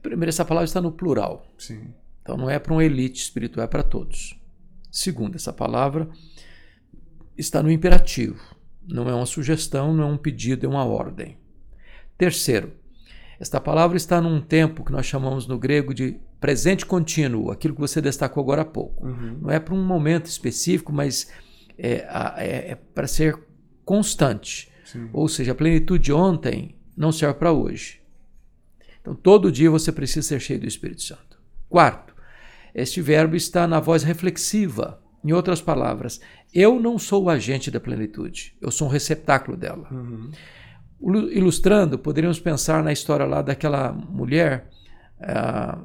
Primeiro, 0.00 0.30
essa 0.30 0.44
palavra 0.44 0.64
está 0.64 0.80
no 0.80 0.90
plural. 0.90 1.46
Sim. 1.58 1.92
Então 2.22 2.34
não 2.34 2.48
é 2.48 2.58
para 2.58 2.72
uma 2.72 2.84
elite 2.84 3.20
espiritual, 3.20 3.62
é 3.62 3.68
para 3.68 3.82
todos. 3.82 4.40
Segundo, 4.90 5.36
essa 5.36 5.52
palavra 5.52 6.08
está 7.36 7.62
no 7.62 7.70
imperativo. 7.70 8.57
Não 8.88 9.08
é 9.08 9.14
uma 9.14 9.26
sugestão, 9.26 9.94
não 9.94 10.04
é 10.04 10.06
um 10.06 10.16
pedido, 10.16 10.64
é 10.64 10.68
uma 10.68 10.84
ordem. 10.84 11.36
Terceiro, 12.16 12.72
esta 13.38 13.60
palavra 13.60 13.96
está 13.96 14.20
num 14.20 14.40
tempo 14.40 14.84
que 14.84 14.90
nós 14.90 15.06
chamamos 15.06 15.46
no 15.46 15.58
grego 15.58 15.94
de 15.94 16.18
presente 16.40 16.86
contínuo, 16.86 17.50
aquilo 17.50 17.74
que 17.74 17.80
você 17.80 18.00
destacou 18.00 18.42
agora 18.42 18.62
há 18.62 18.64
pouco. 18.64 19.06
Uhum. 19.06 19.38
Não 19.42 19.50
é 19.50 19.60
para 19.60 19.74
um 19.74 19.84
momento 19.84 20.26
específico, 20.26 20.92
mas 20.92 21.30
é, 21.76 22.06
é, 22.36 22.70
é 22.70 22.74
para 22.74 23.06
ser 23.06 23.38
constante. 23.84 24.70
Sim. 24.84 25.08
Ou 25.12 25.28
seja, 25.28 25.52
a 25.52 25.54
plenitude 25.54 26.04
de 26.04 26.12
ontem 26.12 26.74
não 26.96 27.12
serve 27.12 27.38
para 27.38 27.52
hoje. 27.52 28.00
Então, 29.00 29.14
todo 29.14 29.52
dia 29.52 29.70
você 29.70 29.92
precisa 29.92 30.26
ser 30.26 30.40
cheio 30.40 30.60
do 30.60 30.66
Espírito 30.66 31.02
Santo. 31.02 31.38
Quarto, 31.68 32.14
este 32.74 33.00
verbo 33.00 33.36
está 33.36 33.66
na 33.66 33.80
voz 33.80 34.02
reflexiva. 34.02 35.00
Em 35.28 35.32
outras 35.32 35.60
palavras, 35.60 36.22
eu 36.54 36.80
não 36.80 36.98
sou 36.98 37.24
o 37.24 37.28
agente 37.28 37.70
da 37.70 37.78
plenitude, 37.78 38.56
eu 38.62 38.70
sou 38.70 38.88
um 38.88 38.90
receptáculo 38.90 39.58
dela. 39.58 39.86
Uhum. 39.92 40.30
Ilustrando, 41.30 41.98
poderíamos 41.98 42.40
pensar 42.40 42.82
na 42.82 42.92
história 42.92 43.26
lá 43.26 43.42
daquela 43.42 43.92
mulher, 43.92 44.70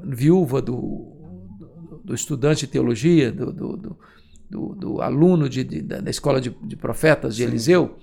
viúva 0.02 0.62
do, 0.62 2.00
do, 2.06 2.16
estudante 2.16 2.62
de 2.62 2.68
teologia, 2.68 3.34
do, 3.34 3.52
do, 3.52 4.76
do 4.76 5.02
aluno 5.02 5.50
de, 5.50 5.66
de, 5.66 5.82
da 5.82 6.10
escola 6.10 6.40
de, 6.40 6.50
de 6.64 6.78
profetas 6.78 7.36
de 7.36 7.44
Sim. 7.44 7.50
Eliseu, 7.50 7.98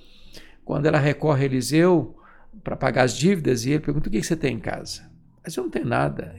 quando 0.62 0.84
ela 0.84 0.98
recorre 0.98 1.44
a 1.44 1.46
Eliseu 1.46 2.18
para 2.62 2.76
pagar 2.76 3.04
as 3.04 3.16
dívidas 3.16 3.64
e 3.64 3.70
ele 3.70 3.80
pergunta: 3.80 4.10
o 4.10 4.12
que 4.12 4.22
você 4.22 4.36
tem 4.36 4.56
em 4.56 4.60
casa? 4.60 5.10
Mas 5.42 5.56
eu 5.56 5.62
não 5.62 5.70
tenho 5.70 5.86
nada. 5.86 6.36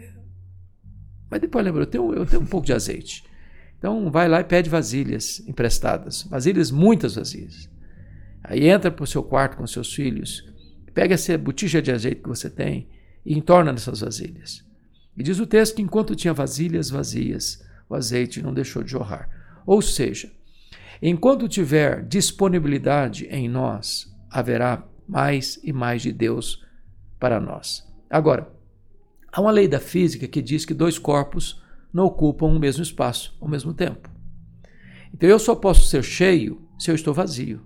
Mas 1.27 1.41
depois 1.41 1.65
lembra, 1.65 1.81
eu 1.81 1.88
tenho, 1.88 2.13
eu 2.13 2.24
tenho 2.24 2.43
um 2.43 2.46
pouco 2.46 2.67
de 2.67 2.74
azeite. 2.74 3.30
Então 3.81 4.11
vai 4.11 4.29
lá 4.29 4.41
e 4.41 4.43
pede 4.43 4.69
vasilhas 4.69 5.41
emprestadas, 5.47 6.21
vasilhas, 6.29 6.69
muitas 6.69 7.15
vasilhas. 7.15 7.67
Aí 8.43 8.69
entra 8.69 8.91
para 8.91 9.03
o 9.03 9.07
seu 9.07 9.23
quarto 9.23 9.57
com 9.57 9.65
seus 9.65 9.91
filhos, 9.91 10.47
pega 10.93 11.15
essa 11.15 11.35
botija 11.35 11.81
de 11.81 11.91
azeite 11.91 12.21
que 12.21 12.29
você 12.29 12.47
tem 12.47 12.88
e 13.25 13.35
entorna 13.35 13.71
nessas 13.71 14.01
vasilhas. 14.01 14.63
E 15.17 15.23
diz 15.23 15.39
o 15.39 15.47
texto 15.47 15.77
que 15.77 15.81
enquanto 15.81 16.15
tinha 16.15 16.31
vasilhas 16.31 16.91
vazias, 16.91 17.67
o 17.89 17.95
azeite 17.95 18.39
não 18.39 18.53
deixou 18.53 18.83
de 18.83 18.91
jorrar. 18.91 19.27
Ou 19.65 19.81
seja, 19.81 20.31
enquanto 21.01 21.47
tiver 21.47 22.05
disponibilidade 22.05 23.25
em 23.31 23.50
nós, 23.50 24.15
haverá 24.29 24.88
mais 25.07 25.59
e 25.63 25.73
mais 25.73 26.03
de 26.03 26.11
Deus 26.11 26.63
para 27.19 27.39
nós. 27.39 27.83
Agora, 28.07 28.47
há 29.31 29.41
uma 29.41 29.50
lei 29.50 29.67
da 29.67 29.79
física 29.79 30.27
que 30.27 30.39
diz 30.39 30.65
que 30.65 30.73
dois 30.75 31.00
corpos 31.00 31.63
não 31.93 32.05
ocupam 32.05 32.48
o 32.48 32.60
mesmo 32.60 32.83
espaço 32.83 33.36
ao 33.39 33.48
mesmo 33.48 33.74
tempo. 33.74 34.10
Então 35.13 35.29
eu 35.29 35.39
só 35.39 35.55
posso 35.55 35.88
ser 35.88 36.03
cheio 36.03 36.62
se 36.79 36.89
eu 36.89 36.95
estou 36.95 37.13
vazio. 37.13 37.62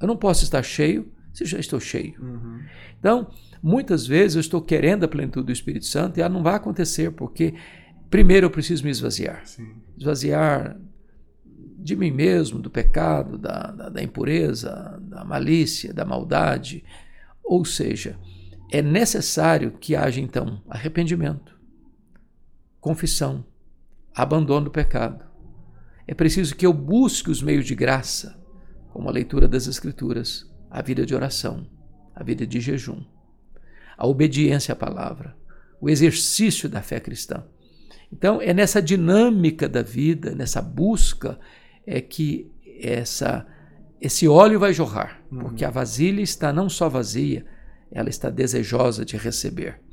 Eu 0.00 0.06
não 0.06 0.16
posso 0.16 0.44
estar 0.44 0.62
cheio 0.62 1.10
se 1.32 1.44
já 1.44 1.58
estou 1.58 1.80
cheio. 1.80 2.14
Uhum. 2.20 2.60
Então, 2.98 3.28
muitas 3.62 4.06
vezes 4.06 4.36
eu 4.36 4.40
estou 4.40 4.62
querendo 4.62 5.04
a 5.04 5.08
plenitude 5.08 5.46
do 5.46 5.52
Espírito 5.52 5.86
Santo 5.86 6.18
e 6.18 6.20
ela 6.20 6.32
não 6.32 6.42
vai 6.42 6.54
acontecer 6.54 7.10
porque 7.12 7.54
primeiro 8.08 8.46
eu 8.46 8.50
preciso 8.50 8.84
me 8.84 8.90
esvaziar. 8.90 9.42
Sim. 9.44 9.74
Esvaziar 9.96 10.78
de 11.78 11.96
mim 11.96 12.10
mesmo, 12.10 12.60
do 12.60 12.70
pecado, 12.70 13.36
da, 13.36 13.70
da, 13.70 13.88
da 13.88 14.02
impureza, 14.02 14.98
da 15.02 15.24
malícia, 15.24 15.92
da 15.92 16.04
maldade. 16.04 16.84
Ou 17.42 17.64
seja, 17.64 18.18
é 18.70 18.80
necessário 18.80 19.72
que 19.72 19.96
haja 19.96 20.20
então 20.20 20.62
arrependimento 20.68 21.53
confissão, 22.84 23.46
abandono 24.14 24.66
do 24.66 24.70
pecado. 24.70 25.24
É 26.06 26.12
preciso 26.12 26.54
que 26.54 26.66
eu 26.66 26.72
busque 26.74 27.30
os 27.30 27.42
meios 27.42 27.64
de 27.64 27.74
graça, 27.74 28.38
como 28.92 29.08
a 29.08 29.12
leitura 29.12 29.48
das 29.48 29.66
Escrituras, 29.66 30.46
a 30.70 30.82
vida 30.82 31.06
de 31.06 31.14
oração, 31.14 31.66
a 32.14 32.22
vida 32.22 32.46
de 32.46 32.60
jejum, 32.60 33.02
a 33.96 34.06
obediência 34.06 34.74
à 34.74 34.76
palavra, 34.76 35.34
o 35.80 35.88
exercício 35.88 36.68
da 36.68 36.82
fé 36.82 37.00
cristã. 37.00 37.46
Então, 38.12 38.38
é 38.42 38.52
nessa 38.52 38.82
dinâmica 38.82 39.66
da 39.66 39.80
vida, 39.80 40.34
nessa 40.34 40.60
busca, 40.60 41.40
é 41.86 42.02
que 42.02 42.52
essa, 42.82 43.46
esse 43.98 44.28
óleo 44.28 44.60
vai 44.60 44.74
jorrar, 44.74 45.22
uhum. 45.32 45.38
porque 45.38 45.64
a 45.64 45.70
vasilha 45.70 46.20
está 46.20 46.52
não 46.52 46.68
só 46.68 46.90
vazia, 46.90 47.46
ela 47.90 48.10
está 48.10 48.28
desejosa 48.28 49.06
de 49.06 49.16
receber 49.16 49.83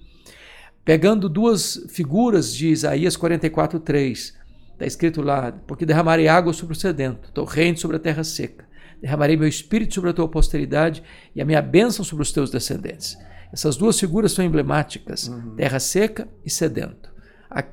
pegando 0.84 1.30
duas 1.30 1.86
figuras 1.90 2.54
de 2.54 2.70
Isaías 2.70 3.16
44, 3.16 3.80
3. 3.80 4.40
Está 4.74 4.86
escrito 4.86 5.22
lá, 5.22 5.52
porque 5.68 5.86
derramarei 5.86 6.28
água 6.28 6.54
sobre 6.54 6.74
o 6.74 6.80
sedento, 6.80 7.32
torrente 7.32 7.80
sobre 7.80 7.98
a 7.98 8.00
terra 8.00 8.24
seca. 8.24 8.66
Derramarei 9.00 9.38
meu 9.38 9.48
espírito 9.48 9.94
sobre 9.94 10.10
a 10.10 10.14
tua 10.14 10.28
posteridade 10.28 11.04
e 11.36 11.42
a 11.42 11.46
minha 11.46 11.62
bênção 11.62 12.04
sobre 12.04 12.24
os 12.24 12.32
teus 12.32 12.50
descendentes. 12.50 13.18
Essas 13.52 13.76
duas 13.76 14.00
figuras 14.00 14.32
são 14.32 14.46
emblemáticas, 14.46 15.28
uhum. 15.28 15.56
terra 15.56 15.80
seca 15.80 16.28
e 16.46 16.50
sedento. 16.50 17.12
A, 17.50 17.64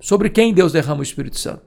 sobre 0.00 0.30
quem 0.30 0.54
Deus 0.54 0.72
derrama 0.72 1.00
o 1.00 1.02
Espírito 1.02 1.38
Santo? 1.38 1.62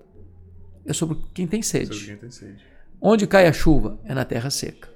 É 0.86 0.94
sobre 0.94 1.18
quem 1.34 1.46
tem 1.46 1.62
sede. 1.62 2.06
Quem 2.06 2.18
tem 2.18 2.32
sede. 2.32 2.66
Onde 3.00 3.28
cai 3.28 3.46
a 3.46 3.54
chuva? 3.54 4.00
É 4.06 4.14
na 4.14 4.26
terra 4.26 4.50
seca. 4.50 4.90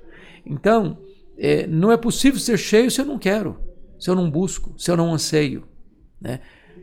Então, 0.46 0.98
é, 1.38 1.68
não 1.68 1.92
é 1.92 1.98
possível 1.98 2.40
ser 2.40 2.58
cheio 2.58 2.90
se 2.90 3.00
eu 3.00 3.06
não 3.06 3.20
quero 3.20 3.71
se 4.02 4.10
eu 4.10 4.16
não 4.16 4.32
busco, 4.32 4.74
se 4.80 4.90
eu 4.90 4.98
não 4.98 5.14
anseio. 5.14 5.64
Né? 6.20 6.40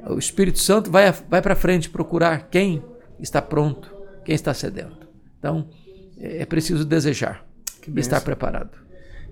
O 0.08 0.18
Espírito 0.18 0.60
Santo 0.60 0.88
vai, 0.88 1.10
vai 1.10 1.42
para 1.42 1.56
frente 1.56 1.90
procurar 1.90 2.48
quem 2.48 2.80
está 3.18 3.42
pronto, 3.42 3.92
quem 4.24 4.36
está 4.36 4.54
sedento. 4.54 5.08
Então, 5.36 5.68
é, 6.16 6.42
é 6.42 6.46
preciso 6.46 6.84
desejar 6.84 7.44
e 7.88 7.98
estar 7.98 8.20
preparado. 8.20 8.78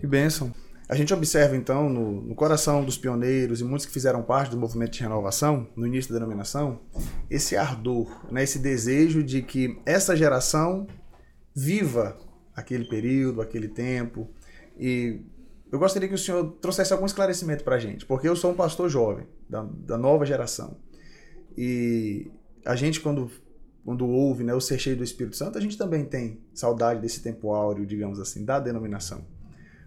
Que 0.01 0.07
bênção. 0.07 0.53
A 0.89 0.97
gente 0.97 1.15
observa, 1.15 1.57
então, 1.57 1.89
no, 1.89 2.23
no, 2.23 2.35
coração 2.35 2.85
dos 2.85 2.99
pioneiros 2.99 3.61
e 3.61 3.65
muitos 3.65 3.87
que 3.87 3.93
fizeram 3.93 4.21
parte 4.23 4.51
do 4.51 4.57
movimento 4.57 4.93
de 4.93 5.01
renovação, 5.01 5.69
no 5.77 5.87
início 5.87 6.13
da 6.13 6.19
denominação, 6.19 6.81
esse 7.31 7.57
ardor, 7.57 8.09
né, 8.33 8.43
esse 8.43 8.59
desejo 8.59 9.23
de 9.23 9.43
que 9.43 9.81
essa 9.87 10.17
geração 10.17 10.89
viva 11.55 12.17
aquele 12.55 12.85
período, 12.85 13.41
aquele 13.41 13.69
tempo, 13.69 14.29
e 14.77 15.21
eu 15.71 15.79
gostaria 15.79 16.09
que 16.09 16.15
o 16.15 16.19
senhor 16.19 16.53
trouxesse 16.61 16.93
algum 16.93 17.07
esclarecimento 17.07 17.65
para 17.65 17.77
a 17.77 17.79
gente, 17.79 18.07
porque 18.07 18.29
eu 18.29 18.37
sou 18.37 18.53
um 18.53 18.55
pastor 18.55 18.89
jovem, 18.89 19.27
da, 19.49 19.63
da 19.63 19.99
nova 19.99 20.25
geração. 20.25 20.77
E 21.57 22.31
a 22.65 22.77
gente, 22.77 23.01
quando, 23.01 23.31
quando 23.85 24.07
ouve 24.07 24.45
né, 24.45 24.55
o 24.55 24.61
ser 24.61 24.79
cheio 24.79 24.97
do 24.97 25.05
Espírito 25.05 25.37
Santo, 25.37 25.59
a 25.59 25.61
gente 25.61 25.77
também 25.77 26.05
tem 26.05 26.41
saudade 26.55 27.01
desse 27.01 27.23
tempo 27.23 27.53
áureo, 27.53 27.85
digamos 27.87 28.21
assim, 28.21 28.45
da 28.45 28.61
denominação. 28.61 29.25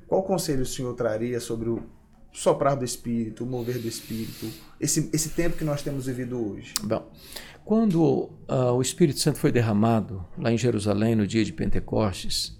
Qual 0.08 0.24
conselho 0.24 0.64
o 0.64 0.66
senhor 0.66 0.94
traria 0.96 1.40
sobre 1.40 1.70
o 1.70 1.84
soprar 2.32 2.76
do 2.76 2.84
Espírito, 2.84 3.44
o 3.44 3.48
mover 3.48 3.80
do 3.80 3.88
Espírito, 3.88 4.48
esse, 4.80 5.10
esse 5.14 5.30
tempo 5.30 5.58
que 5.58 5.64
nós 5.64 5.82
temos 5.82 6.08
vivido 6.08 6.52
hoje? 6.52 6.74
Bom, 6.84 7.10
quando 7.64 8.02
uh, 8.04 8.74
o 8.76 8.82
Espírito 8.82 9.20
Santo 9.20 9.40
foi 9.40 9.52
derramado 9.52 10.26
lá 10.38 10.52
em 10.52 10.58
Jerusalém 10.58 11.16
no 11.16 11.28
dia 11.28 11.46
de 11.46 11.54
Pentecostes, 11.54 12.59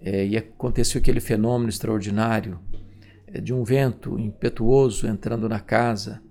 é, 0.00 0.26
e 0.26 0.36
aconteceu 0.36 1.00
aquele 1.00 1.20
fenômeno 1.20 1.68
extraordinário 1.68 2.58
é, 3.26 3.40
de 3.40 3.52
um 3.52 3.62
vento 3.62 4.18
impetuoso 4.18 5.06
entrando 5.06 5.48
na 5.48 5.60
casa, 5.60 6.22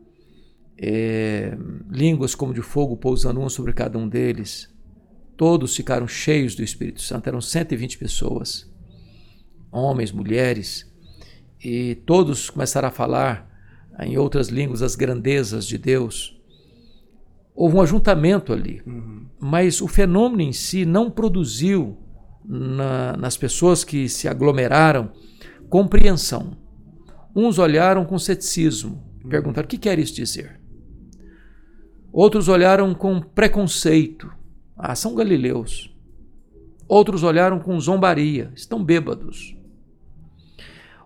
é, 0.77 1.57
línguas 1.89 2.33
como 2.33 2.53
de 2.53 2.61
fogo 2.61 2.97
pousando 2.97 3.39
uma 3.39 3.49
sobre 3.49 3.73
cada 3.73 3.97
um 3.97 4.07
deles. 4.07 4.73
Todos 5.37 5.75
ficaram 5.75 6.07
cheios 6.07 6.55
do 6.55 6.63
Espírito 6.63 7.01
Santo, 7.01 7.27
eram 7.27 7.41
120 7.41 7.97
pessoas. 7.97 8.69
homens, 9.71 10.11
mulheres, 10.11 10.91
e 11.63 11.95
todos 12.05 12.49
começaram 12.49 12.87
a 12.87 12.91
falar 12.91 13.47
em 14.01 14.17
outras 14.17 14.47
línguas 14.47 14.81
as 14.81 14.95
grandezas 14.95 15.67
de 15.67 15.77
Deus. 15.77 16.39
Houve 17.53 17.75
um 17.75 17.81
ajuntamento 17.81 18.53
ali, 18.53 18.81
uhum. 18.87 19.25
mas 19.39 19.81
o 19.81 19.87
fenômeno 19.87 20.41
em 20.41 20.53
si 20.53 20.85
não 20.85 21.11
produziu 21.11 21.97
na, 22.49 23.15
nas 23.15 23.37
pessoas 23.37 23.83
que 23.83 24.09
se 24.09 24.27
aglomeraram 24.27 25.11
compreensão. 25.69 26.57
Uns 27.35 27.59
olharam 27.59 28.03
com 28.03 28.17
ceticismo, 28.17 29.03
perguntaram: 29.29 29.67
o 29.67 29.69
que 29.69 29.77
quer 29.77 29.99
isso 29.99 30.15
dizer? 30.15 30.59
Outros 32.11 32.47
olharam 32.47 32.95
com 32.95 33.21
preconceito. 33.21 34.33
Ah, 34.75 34.95
são 34.95 35.13
galileus. 35.13 35.95
Outros 36.87 37.21
olharam 37.21 37.59
com 37.59 37.79
zombaria, 37.79 38.51
estão 38.55 38.83
bêbados. 38.83 39.55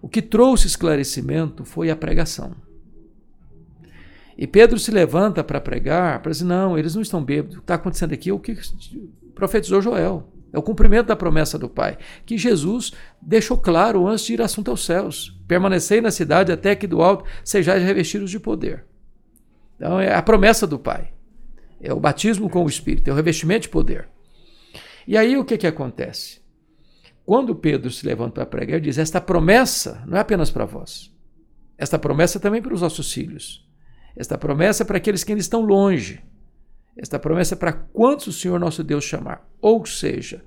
O 0.01 0.07
que 0.07 0.21
trouxe 0.21 0.67
esclarecimento 0.67 1.65
foi 1.65 1.89
a 1.89 1.95
pregação. 1.95 2.55
E 4.37 4.47
Pedro 4.47 4.79
se 4.79 4.91
levanta 4.91 5.43
para 5.43 5.59
pregar, 5.59 6.21
para 6.21 6.31
dizer: 6.31 6.45
não, 6.45 6.77
eles 6.77 6.95
não 6.95 7.01
estão 7.01 7.21
bêbados. 7.21 7.55
O 7.55 7.59
que 7.59 7.63
está 7.63 7.75
acontecendo 7.75 8.13
aqui 8.13 8.29
é 8.29 8.33
o 8.33 8.39
que 8.39 8.55
profetizou 9.35 9.81
Joel. 9.81 10.32
É 10.53 10.59
o 10.59 10.61
cumprimento 10.61 11.07
da 11.07 11.15
promessa 11.15 11.57
do 11.57 11.67
Pai, 11.67 11.97
que 12.27 12.37
Jesus 12.37 12.91
deixou 13.19 13.57
claro 13.57 14.07
antes 14.07 14.23
de 14.25 14.33
ir 14.33 14.41
assunto 14.41 14.69
aos 14.69 14.85
céus. 14.85 15.35
Permanecei 15.47 15.99
na 15.99 16.11
cidade 16.11 16.51
até 16.51 16.75
que 16.75 16.85
do 16.85 17.01
alto 17.01 17.25
sejais 17.43 17.83
revestidos 17.83 18.29
de 18.29 18.39
poder. 18.39 18.85
Então 19.75 19.99
é 19.99 20.13
a 20.13 20.21
promessa 20.21 20.67
do 20.67 20.77
Pai. 20.77 21.11
É 21.81 21.91
o 21.91 21.99
batismo 21.99 22.49
com 22.51 22.63
o 22.63 22.69
Espírito, 22.69 23.09
é 23.09 23.13
o 23.13 23.15
revestimento 23.15 23.63
de 23.63 23.69
poder. 23.69 24.07
E 25.07 25.17
aí 25.17 25.35
o 25.35 25.43
que, 25.43 25.57
que 25.57 25.67
acontece? 25.67 26.39
Quando 27.25 27.55
Pedro 27.55 27.89
se 27.89 28.05
levanta 28.05 28.33
para 28.33 28.45
pregar, 28.45 28.75
ele 28.75 28.85
diz: 28.85 28.99
Esta 28.99 29.19
promessa 29.19 30.03
não 30.05 30.17
é 30.17 30.21
apenas 30.21 30.51
para 30.51 30.65
vós. 30.65 31.11
Esta 31.77 31.97
promessa 31.97 32.37
é 32.37 32.41
também 32.41 32.61
para 32.61 32.73
os 32.73 32.81
nossos 32.81 33.11
filhos. 33.11 33.67
Esta 34.15 34.37
promessa 34.37 34.83
é 34.83 34.85
para 34.85 34.97
aqueles 34.97 35.23
que 35.23 35.31
ainda 35.31 35.41
estão 35.41 35.61
longe. 35.61 36.23
Esta 36.97 37.17
promessa 37.17 37.55
é 37.55 37.57
para 37.57 37.73
quantos 37.73 38.27
o 38.27 38.33
Senhor 38.33 38.59
nosso 38.59 38.83
Deus 38.83 39.03
chamar. 39.03 39.47
Ou 39.59 39.85
seja, 39.85 40.43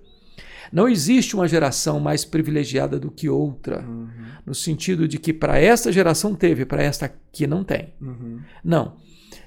não 0.73 0.89
existe 0.89 1.35
uma 1.35 1.49
geração 1.49 2.01
mais 2.01 2.25
privilegiada 2.25 2.99
do 2.99 3.11
que 3.11 3.29
outra, 3.29 3.85
uhum. 3.85 4.09
no 4.45 4.55
sentido 4.55 5.07
de 5.07 5.19
que 5.19 5.33
para 5.33 5.59
esta 5.59 5.93
geração 5.93 6.35
teve, 6.35 6.65
para 6.65 6.83
esta 6.83 7.13
que 7.33 7.47
não 7.47 7.65
tem. 7.65 7.95
Uhum. 8.01 8.41
Não. 8.65 8.97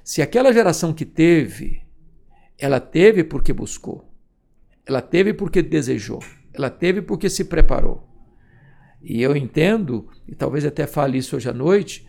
Se 0.04 0.22
aquela 0.22 0.54
geração 0.54 0.94
que 0.94 1.06
teve, 1.06 1.82
ela 2.58 2.80
teve 2.80 3.24
porque 3.24 3.54
buscou, 3.54 4.10
ela 4.86 5.02
teve 5.02 5.34
porque 5.34 5.62
desejou, 5.62 6.20
ela 6.54 6.70
teve 6.70 7.02
porque 7.02 7.30
se 7.30 7.46
preparou. 7.46 8.08
E 9.02 9.22
eu 9.22 9.36
entendo, 9.36 10.10
e 10.28 10.36
talvez 10.36 10.66
até 10.66 10.86
fale 10.86 11.18
isso 11.18 11.36
hoje 11.36 11.50
à 11.50 11.54
noite, 11.54 12.06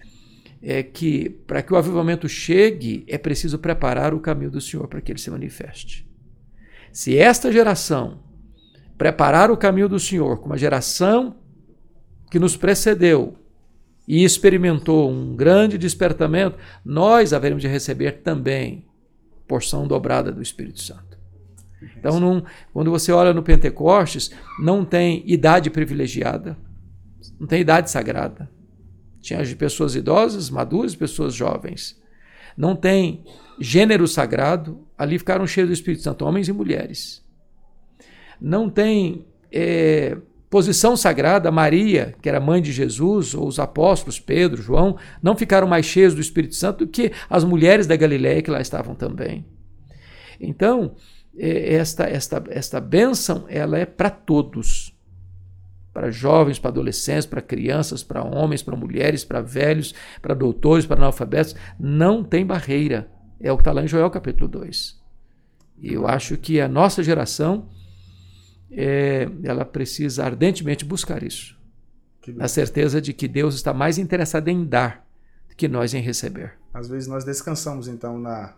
é 0.63 0.83
que 0.83 1.31
para 1.47 1.63
que 1.63 1.73
o 1.73 1.77
avivamento 1.77 2.29
chegue, 2.29 3.05
é 3.09 3.17
preciso 3.17 3.59
preparar 3.59 4.13
o 4.13 4.21
caminho 4.21 4.51
do 4.51 4.61
Senhor 4.61 4.87
para 4.89 5.01
que 5.01 5.11
ele 5.11 5.19
se 5.19 5.31
manifeste. 5.31 6.07
Se 6.93 7.17
esta 7.17 7.51
geração 7.51 8.23
preparar 8.99 9.51
o 9.51 9.57
caminho 9.57 9.89
do 9.89 9.99
Senhor, 9.99 10.39
como 10.39 10.53
a 10.53 10.59
geração 10.59 11.37
que 12.31 12.39
nos 12.39 12.57
precedeu 12.57 13.37
e 14.07 14.23
experimentou 14.25 15.11
um 15.11 15.35
grande 15.35 15.79
despertamento, 15.79 16.59
nós 16.85 17.33
haveremos 17.33 17.63
de 17.63 17.69
receber 17.69 18.23
também 18.23 18.87
porção 19.49 19.87
dobrada 19.87 20.31
do 20.31 20.43
Espírito 20.43 20.83
Santo. 20.83 21.19
Então, 21.97 22.45
quando 22.73 22.91
você 22.91 23.11
olha 23.11 23.33
no 23.33 23.43
Pentecostes, 23.43 24.31
não 24.63 24.85
tem 24.85 25.23
idade 25.27 25.71
privilegiada, 25.71 26.57
não 27.39 27.47
tem 27.47 27.63
idade 27.63 27.91
sagrada 27.91 28.51
tinha 29.21 29.45
pessoas 29.57 29.95
idosas, 29.95 30.51
maduras, 30.51 30.95
pessoas 30.95 31.35
jovens. 31.35 32.01
Não 32.57 32.75
tem 32.75 33.25
gênero 33.61 34.09
sagrado, 34.09 34.87
ali 34.97 35.19
ficaram 35.19 35.47
cheios 35.47 35.69
do 35.69 35.73
Espírito 35.73 36.03
Santo, 36.03 36.25
homens 36.25 36.49
e 36.49 36.53
mulheres. 36.53 37.25
Não 38.41 38.71
tem 38.71 39.27
é, 39.53 40.17
posição 40.49 40.97
sagrada, 40.97 41.51
Maria, 41.51 42.15
que 42.21 42.29
era 42.29 42.41
mãe 42.41 42.61
de 42.61 42.73
Jesus, 42.73 43.35
ou 43.35 43.47
os 43.47 43.59
apóstolos, 43.59 44.19
Pedro, 44.19 44.61
João, 44.61 44.97
não 45.23 45.37
ficaram 45.37 45.69
mais 45.69 45.87
cheios 45.87 46.15
do 46.15 46.21
Espírito 46.21 46.55
Santo 46.55 46.85
do 46.85 46.91
que 46.91 47.13
as 47.29 47.45
mulheres 47.45 47.87
da 47.87 47.97
Galiléia 47.97 48.43
que 48.43 48.51
lá 48.51 48.61
estavam 48.61 48.95
também. 48.95 49.45
Então, 50.41 50.97
é, 51.37 51.75
esta, 51.75 52.05
esta, 52.05 52.43
esta 52.49 52.81
bênção 52.81 53.45
ela 53.49 53.79
é 53.79 53.85
para 53.85 54.11
todos 54.11 54.99
para 55.93 56.11
jovens, 56.11 56.59
para 56.59 56.71
adolescentes, 56.71 57.27
para 57.27 57.43
crianças, 57.43 58.03
para 58.03 58.23
homens, 58.23 58.63
para 58.63 58.77
mulheres, 58.77 59.25
para 59.25 59.41
velhos, 59.41 59.95
para 60.23 60.35
doutores, 60.35 60.87
para 60.87 60.97
analfabetos. 60.97 61.55
Não 61.79 62.23
tem 62.23 62.47
barreira. 62.47 63.11
É 63.41 63.51
o 63.51 63.57
que 63.57 63.63
está 63.63 63.73
lá 63.73 63.83
em 63.83 63.89
Joel 63.89 64.11
capítulo 64.11 64.49
2. 64.49 65.01
E 65.79 65.93
eu 65.93 66.07
acho 66.07 66.37
que 66.37 66.61
a 66.61 66.69
nossa 66.69 67.03
geração 67.03 67.69
é, 68.71 69.29
ela 69.43 69.65
precisa 69.65 70.25
ardentemente 70.25 70.85
buscar 70.85 71.23
isso. 71.23 71.59
Na 72.29 72.47
certeza 72.47 73.01
de 73.01 73.13
que 73.13 73.27
Deus 73.27 73.55
está 73.55 73.73
mais 73.73 73.99
interessado 73.99 74.49
em 74.49 74.65
dar 74.65 75.07
do 75.49 75.57
que 75.57 75.67
nós 75.67 75.95
em 75.95 76.01
receber. 76.01 76.53
Às 76.73 76.89
vezes 76.89 77.09
nós 77.09 77.25
descansamos 77.25 77.89
então 77.89 78.19
na 78.19 78.55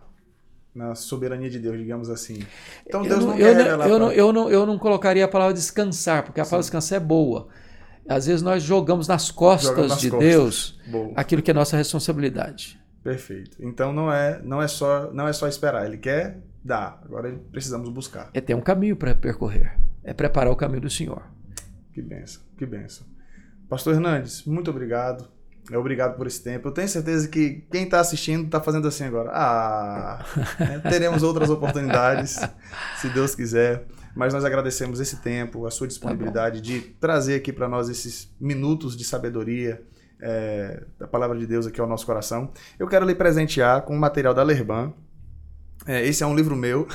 na 0.75 0.95
soberania 0.95 1.51
de 1.51 1.59
Deus, 1.59 1.77
digamos 1.77 2.09
assim. 2.09 2.43
Então 2.87 3.03
Deus 3.03 3.15
eu 3.15 3.21
não, 3.21 3.27
não 3.27 3.39
eu, 3.39 3.55
não, 3.55 3.61
eu, 3.61 3.79
pra... 3.79 3.99
não, 3.99 4.13
eu, 4.13 4.33
não, 4.33 4.51
eu 4.51 4.67
não 4.67 4.79
colocaria 4.79 5.25
a 5.25 5.29
palavra 5.29 5.55
descansar, 5.55 6.25
porque 6.25 6.41
a 6.41 6.45
palavra 6.45 6.61
descansar 6.61 6.97
é 6.97 7.01
boa. 7.01 7.49
Às 8.09 8.27
vezes 8.27 8.43
nós 8.43 8.63
jogamos 8.63 9.07
nas 9.07 9.31
costas 9.31 9.71
jogamos 9.71 9.91
nas 9.91 10.01
de 10.01 10.11
costas. 10.11 10.29
Deus 10.29 10.81
boa. 10.87 11.13
aquilo 11.15 11.43
que 11.43 11.51
é 11.51 11.55
nossa 11.55 11.77
responsabilidade. 11.77 12.81
Perfeito. 13.03 13.57
Então 13.61 13.93
não 13.93 14.13
é, 14.13 14.41
não 14.43 14.63
é 14.63 14.69
só 14.69 15.11
não 15.13 15.29
é 15.29 15.33
só 15.33 15.47
esperar, 15.47 15.87
ele 15.87 15.99
quer 15.99 16.39
dar. 16.65 17.01
Agora 17.05 17.33
precisamos 17.51 17.89
buscar. 17.91 18.31
É 18.33 18.41
ter 18.41 18.55
um 18.55 18.61
caminho 18.61 18.97
para 18.97 19.15
percorrer. 19.15 19.79
É 20.03 20.13
preparar 20.13 20.53
o 20.53 20.57
caminho 20.57 20.81
do 20.81 20.91
Senhor. 20.91 21.23
Que 21.93 22.03
benção, 22.03 22.43
que 22.57 22.67
benção. 22.67 23.07
Pastor 23.69 23.95
Hernandes, 23.95 24.45
muito 24.45 24.71
obrigado. 24.71 25.29
É 25.71 25.79
obrigado 25.79 26.17
por 26.17 26.27
esse 26.27 26.43
tempo. 26.43 26.69
Eu 26.69 26.73
tenho 26.73 26.89
certeza 26.89 27.29
que 27.29 27.65
quem 27.71 27.85
está 27.85 28.01
assistindo 28.01 28.47
está 28.47 28.61
fazendo 28.61 28.89
assim 28.89 29.05
agora. 29.05 29.31
Ah, 29.33 30.25
né? 30.59 30.81
teremos 30.91 31.23
outras 31.23 31.51
oportunidades, 31.51 32.41
se 33.01 33.09
Deus 33.11 33.35
quiser. 33.35 33.87
Mas 34.15 34.35
nós 34.35 34.45
agradecemos 34.45 35.01
esse 35.01 35.17
tempo, 35.23 35.67
a 35.67 35.71
sua 35.71 35.87
disponibilidade 35.87 36.59
tá 36.59 36.63
de 36.63 36.81
trazer 36.81 37.37
aqui 37.37 37.53
para 37.53 37.69
nós 37.69 37.89
esses 37.89 38.31
minutos 38.39 38.97
de 38.97 39.05
sabedoria 39.05 39.83
é, 40.21 40.85
da 40.99 41.09
palavra 41.09 41.39
de 41.39 41.47
Deus 41.47 41.67
aqui 41.67 41.81
ao 41.81 41.87
nosso 41.87 42.05
coração. 42.05 42.53
Eu 42.79 42.87
quero 42.87 43.07
lhe 43.07 43.15
presentear 43.15 43.83
com 43.83 43.97
o 43.97 43.99
material 43.99 44.35
da 44.35 44.43
Lerban. 44.43 44.93
É, 45.87 46.07
esse 46.07 46.23
é 46.23 46.27
um 46.27 46.35
livro 46.35 46.55
meu. 46.55 46.87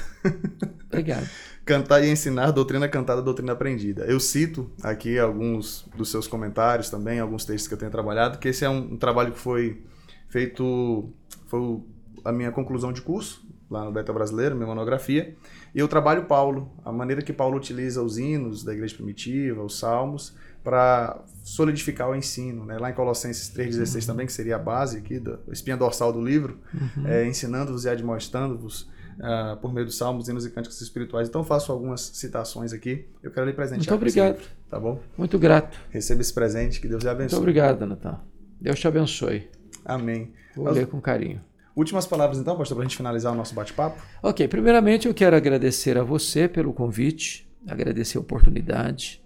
Obrigado. 0.88 1.28
Cantar 1.68 2.02
e 2.02 2.10
ensinar, 2.10 2.52
doutrina 2.52 2.88
cantada, 2.88 3.22
doutrina 3.22 3.52
aprendida. 3.52 4.06
Eu 4.06 4.22
cito 4.22 4.72
aqui 4.82 5.20
alguns 5.20 5.86
dos 5.98 6.10
seus 6.10 6.26
comentários 6.26 6.90
também, 6.90 7.20
alguns 7.20 7.44
textos 7.44 7.68
que 7.68 7.74
eu 7.74 7.78
tenho 7.78 7.92
trabalhado, 7.92 8.40
que 8.40 8.48
esse 8.48 8.64
é 8.64 8.70
um, 8.70 8.94
um 8.94 8.98
trabalho 8.98 9.34
que 9.34 9.40
foi 9.40 9.84
feito, 10.30 11.10
foi 11.48 11.82
a 12.24 12.32
minha 12.32 12.54
conclusão 12.54 12.94
de 12.94 13.02
curso, 13.02 13.46
lá 13.70 13.84
no 13.84 13.92
Beta 13.92 14.14
Brasileiro, 14.14 14.56
minha 14.56 14.66
monografia. 14.68 15.36
E 15.76 15.80
eu 15.80 15.90
trabalho 15.90 16.24
Paulo, 16.24 16.72
a 16.86 16.92
maneira 16.92 17.22
que 17.22 17.34
Paulo 17.34 17.58
utiliza 17.58 18.02
os 18.02 18.18
hinos 18.18 18.64
da 18.64 18.74
igreja 18.74 18.96
primitiva, 18.96 19.62
os 19.62 19.78
salmos, 19.78 20.34
para 20.64 21.22
solidificar 21.44 22.10
o 22.10 22.16
ensino. 22.16 22.66
Né? 22.66 22.78
Lá 22.78 22.90
em 22.90 22.94
Colossenses 22.94 23.54
3,16 23.54 24.02
uhum. 24.02 24.08
também, 24.08 24.26
que 24.26 24.34
seria 24.34 24.56
a 24.56 24.60
base 24.60 24.98
aqui, 24.98 25.20
da 25.20 25.38
espinha 25.52 25.76
dorsal 25.76 26.14
do 26.14 26.22
livro, 26.22 26.60
uhum. 26.74 27.08
é, 27.08 27.28
ensinando-vos 27.28 27.84
e 27.84 27.90
admoestando-vos 27.90 28.90
uh, 29.20 29.58
por 29.58 29.74
meio 29.74 29.86
dos 29.86 29.98
salmos, 29.98 30.28
hinos 30.28 30.46
e 30.46 30.50
cânticos 30.50 30.80
espirituais. 30.82 31.28
Então 31.28 31.44
faço 31.44 31.72
algumas 31.72 32.02
citações 32.02 32.74
aqui. 32.74 33.06
Eu 33.22 33.32
quero 33.32 33.46
lhe 33.46 33.54
presentear. 33.54 33.80
Muito 33.80 33.96
obrigado. 33.96 34.40
tá 34.70 34.80
bom? 34.80 35.00
Muito 35.18 35.38
grato. 35.38 35.80
Receba 35.90 36.22
esse 36.22 36.34
presente, 36.34 36.80
que 36.80 36.88
Deus 36.88 37.04
lhe 37.04 37.10
abençoe. 37.10 37.38
Muito 37.38 37.50
obrigado, 37.50 37.86
Natan. 37.86 38.20
Deus 38.60 38.80
te 38.80 38.88
abençoe. 38.88 39.50
Amém. 39.86 40.34
Vou 40.56 40.70
ler 40.70 40.88
com 40.88 41.00
carinho. 41.00 41.42
Últimas 41.76 42.08
palavras 42.08 42.40
então, 42.40 42.58
pastor, 42.58 42.76
para 42.76 42.86
a 42.86 42.88
gente 42.88 42.98
finalizar 42.98 43.32
o 43.32 43.36
nosso 43.36 43.54
bate-papo? 43.54 44.02
Ok, 44.24 44.48
primeiramente 44.48 45.08
eu 45.08 45.14
quero 45.14 45.36
agradecer 45.36 45.96
a 45.96 46.04
você 46.04 46.48
pelo 46.48 46.74
convite, 46.74 47.48
agradecer 47.68 48.18
a 48.18 48.22
oportunidade, 48.22 49.24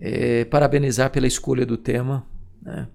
é, 0.00 0.44
parabenizar 0.44 1.10
pela 1.10 1.26
escolha 1.26 1.64
do 1.64 1.76
tema. 1.76 2.26
Né? 2.60 2.88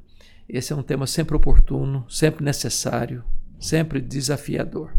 Esse 0.49 0.73
é 0.73 0.75
um 0.75 0.83
tema 0.83 1.07
sempre 1.07 1.35
oportuno, 1.37 2.05
sempre 2.09 2.43
necessário, 2.43 3.23
sempre 3.57 4.01
desafiador. 4.01 4.93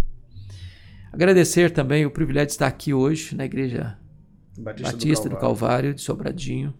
Agradecer 1.13 1.71
também 1.71 2.05
o 2.05 2.11
privilégio 2.11 2.49
de 2.49 2.53
estar 2.53 2.67
aqui 2.67 2.93
hoje 2.93 3.35
na 3.35 3.45
Igreja 3.45 3.99
Batista, 4.59 4.93
Batista 4.93 5.29
do, 5.29 5.37
Calvário. 5.37 5.37
do 5.37 5.41
Calvário, 5.41 5.95
de 5.95 6.01
Sobradinho, 6.03 6.75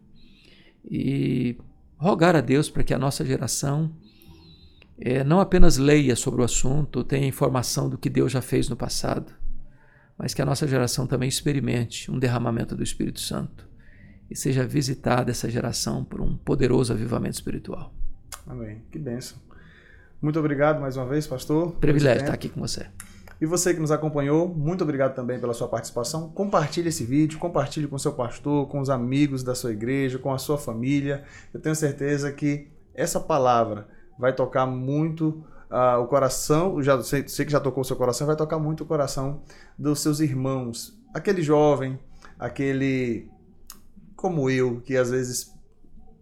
e 0.85 1.59
rogar 1.97 2.37
a 2.37 2.41
Deus 2.41 2.69
para 2.71 2.83
que 2.83 2.95
a 2.95 2.99
nossa 2.99 3.25
geração 3.25 3.95
é, 5.01 5.23
não 5.23 5.41
apenas 5.41 5.77
leia 5.77 6.17
sobre 6.17 6.41
o 6.41 6.45
assunto, 6.45 7.05
tenha 7.05 7.27
informação 7.27 7.89
do 7.89 7.97
que 7.97 8.11
Deus 8.11 8.33
já 8.33 8.43
fez 8.43 8.69
no 8.69 8.77
passado, 8.77 9.33
mas 10.17 10.35
que 10.35 10.43
a 10.43 10.47
nossa 10.47 10.67
geração 10.67 11.07
também 11.07 11.29
experimente 11.29 12.11
um 12.11 12.19
derramamento 12.19 12.75
do 12.75 12.83
Espírito 12.83 13.21
Santo 13.21 13.69
e 14.31 14.37
seja 14.37 14.67
visitada 14.67 15.31
essa 15.31 15.49
geração 15.49 16.05
por 16.05 16.21
um 16.21 16.37
poderoso 16.37 16.93
avivamento 16.93 17.37
espiritual. 17.37 17.95
Amém. 18.47 18.83
Que 18.91 18.99
bênção. 18.99 19.39
Muito 20.21 20.39
obrigado 20.39 20.81
mais 20.81 20.97
uma 20.97 21.07
vez, 21.07 21.27
pastor. 21.27 21.73
Privilégio 21.73 22.23
estar 22.23 22.35
aqui 22.35 22.49
com 22.49 22.61
você. 22.61 22.87
E 23.41 23.47
você 23.47 23.73
que 23.73 23.81
nos 23.81 23.93
acompanhou, 23.93 24.49
muito 24.49 24.83
obrigado 24.83 25.15
também 25.15 25.39
pela 25.39 25.55
sua 25.55 25.69
participação. 25.69 26.29
Compartilhe 26.31 26.89
esse 26.89 27.05
vídeo, 27.05 27.39
compartilhe 27.39 27.87
com 27.87 27.97
seu 27.97 28.13
pastor, 28.13 28.67
com 28.69 28.81
os 28.81 28.91
amigos 28.91 29.45
da 29.45 29.55
sua 29.55 29.71
igreja, 29.71 30.19
com 30.19 30.33
a 30.33 30.39
sua 30.39 30.59
família. 30.59 31.23
Eu 31.55 31.61
tenho 31.61 31.75
certeza 31.75 32.33
que 32.33 32.69
essa 32.95 33.21
palavra 33.21 33.87
vai 34.19 34.33
tocar 34.33 34.67
muito 34.67 35.45
uh, 35.71 36.01
o 36.03 36.07
coração, 36.07 36.83
já 36.83 37.01
sei, 37.03 37.29
sei, 37.29 37.45
que 37.45 37.53
já 37.53 37.61
tocou 37.61 37.83
o 37.83 37.85
seu 37.85 37.97
coração, 37.97 38.27
vai 38.27 38.35
tocar 38.35 38.59
muito 38.59 38.83
o 38.83 38.87
coração 38.87 39.43
dos 39.79 40.01
seus 40.01 40.19
irmãos. 40.19 40.99
Aquele 41.15 41.41
jovem, 41.41 41.99
aquele 42.39 43.31
como 44.17 44.51
eu, 44.51 44.81
que 44.81 44.97
às 44.97 45.11
vezes 45.11 45.55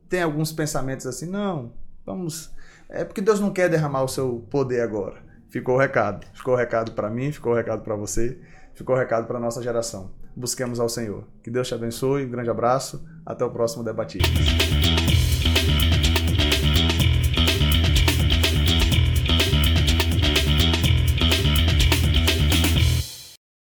tem 0.07 0.22
alguns 0.22 0.52
pensamentos 0.52 1.07
assim, 1.07 1.26
não, 1.26 1.72
vamos. 2.05 2.55
É 2.90 3.05
porque 3.05 3.22
Deus 3.22 3.40
não 3.40 3.50
quer 3.50 3.70
derramar 3.70 4.05
o 4.05 4.09
seu 4.09 4.46
poder 4.50 4.83
agora. 4.83 5.26
Ficou 5.49 5.77
o 5.77 5.79
recado. 5.79 6.27
Ficou 6.35 6.55
o 6.55 6.57
recado 6.57 6.93
para 6.93 7.09
mim, 7.09 7.33
ficou 7.33 7.53
o 7.53 7.57
recado 7.57 7.83
para 7.83 7.95
você, 7.95 8.39
ficou 8.75 8.95
o 8.95 8.99
recado 8.99 9.27
para 9.27 9.39
nossa 9.39 9.63
geração. 9.63 10.11
Busquemos 10.37 10.81
ao 10.81 10.89
Senhor. 10.89 11.25
Que 11.43 11.51
Deus 11.51 11.69
te 11.69 11.75
abençoe, 11.75 12.27
um 12.27 12.31
grande 12.31 12.51
abraço, 12.51 13.07
até 13.25 13.45
o 13.45 13.51
próximo 13.51 13.83
Debatistas. 13.83 15.06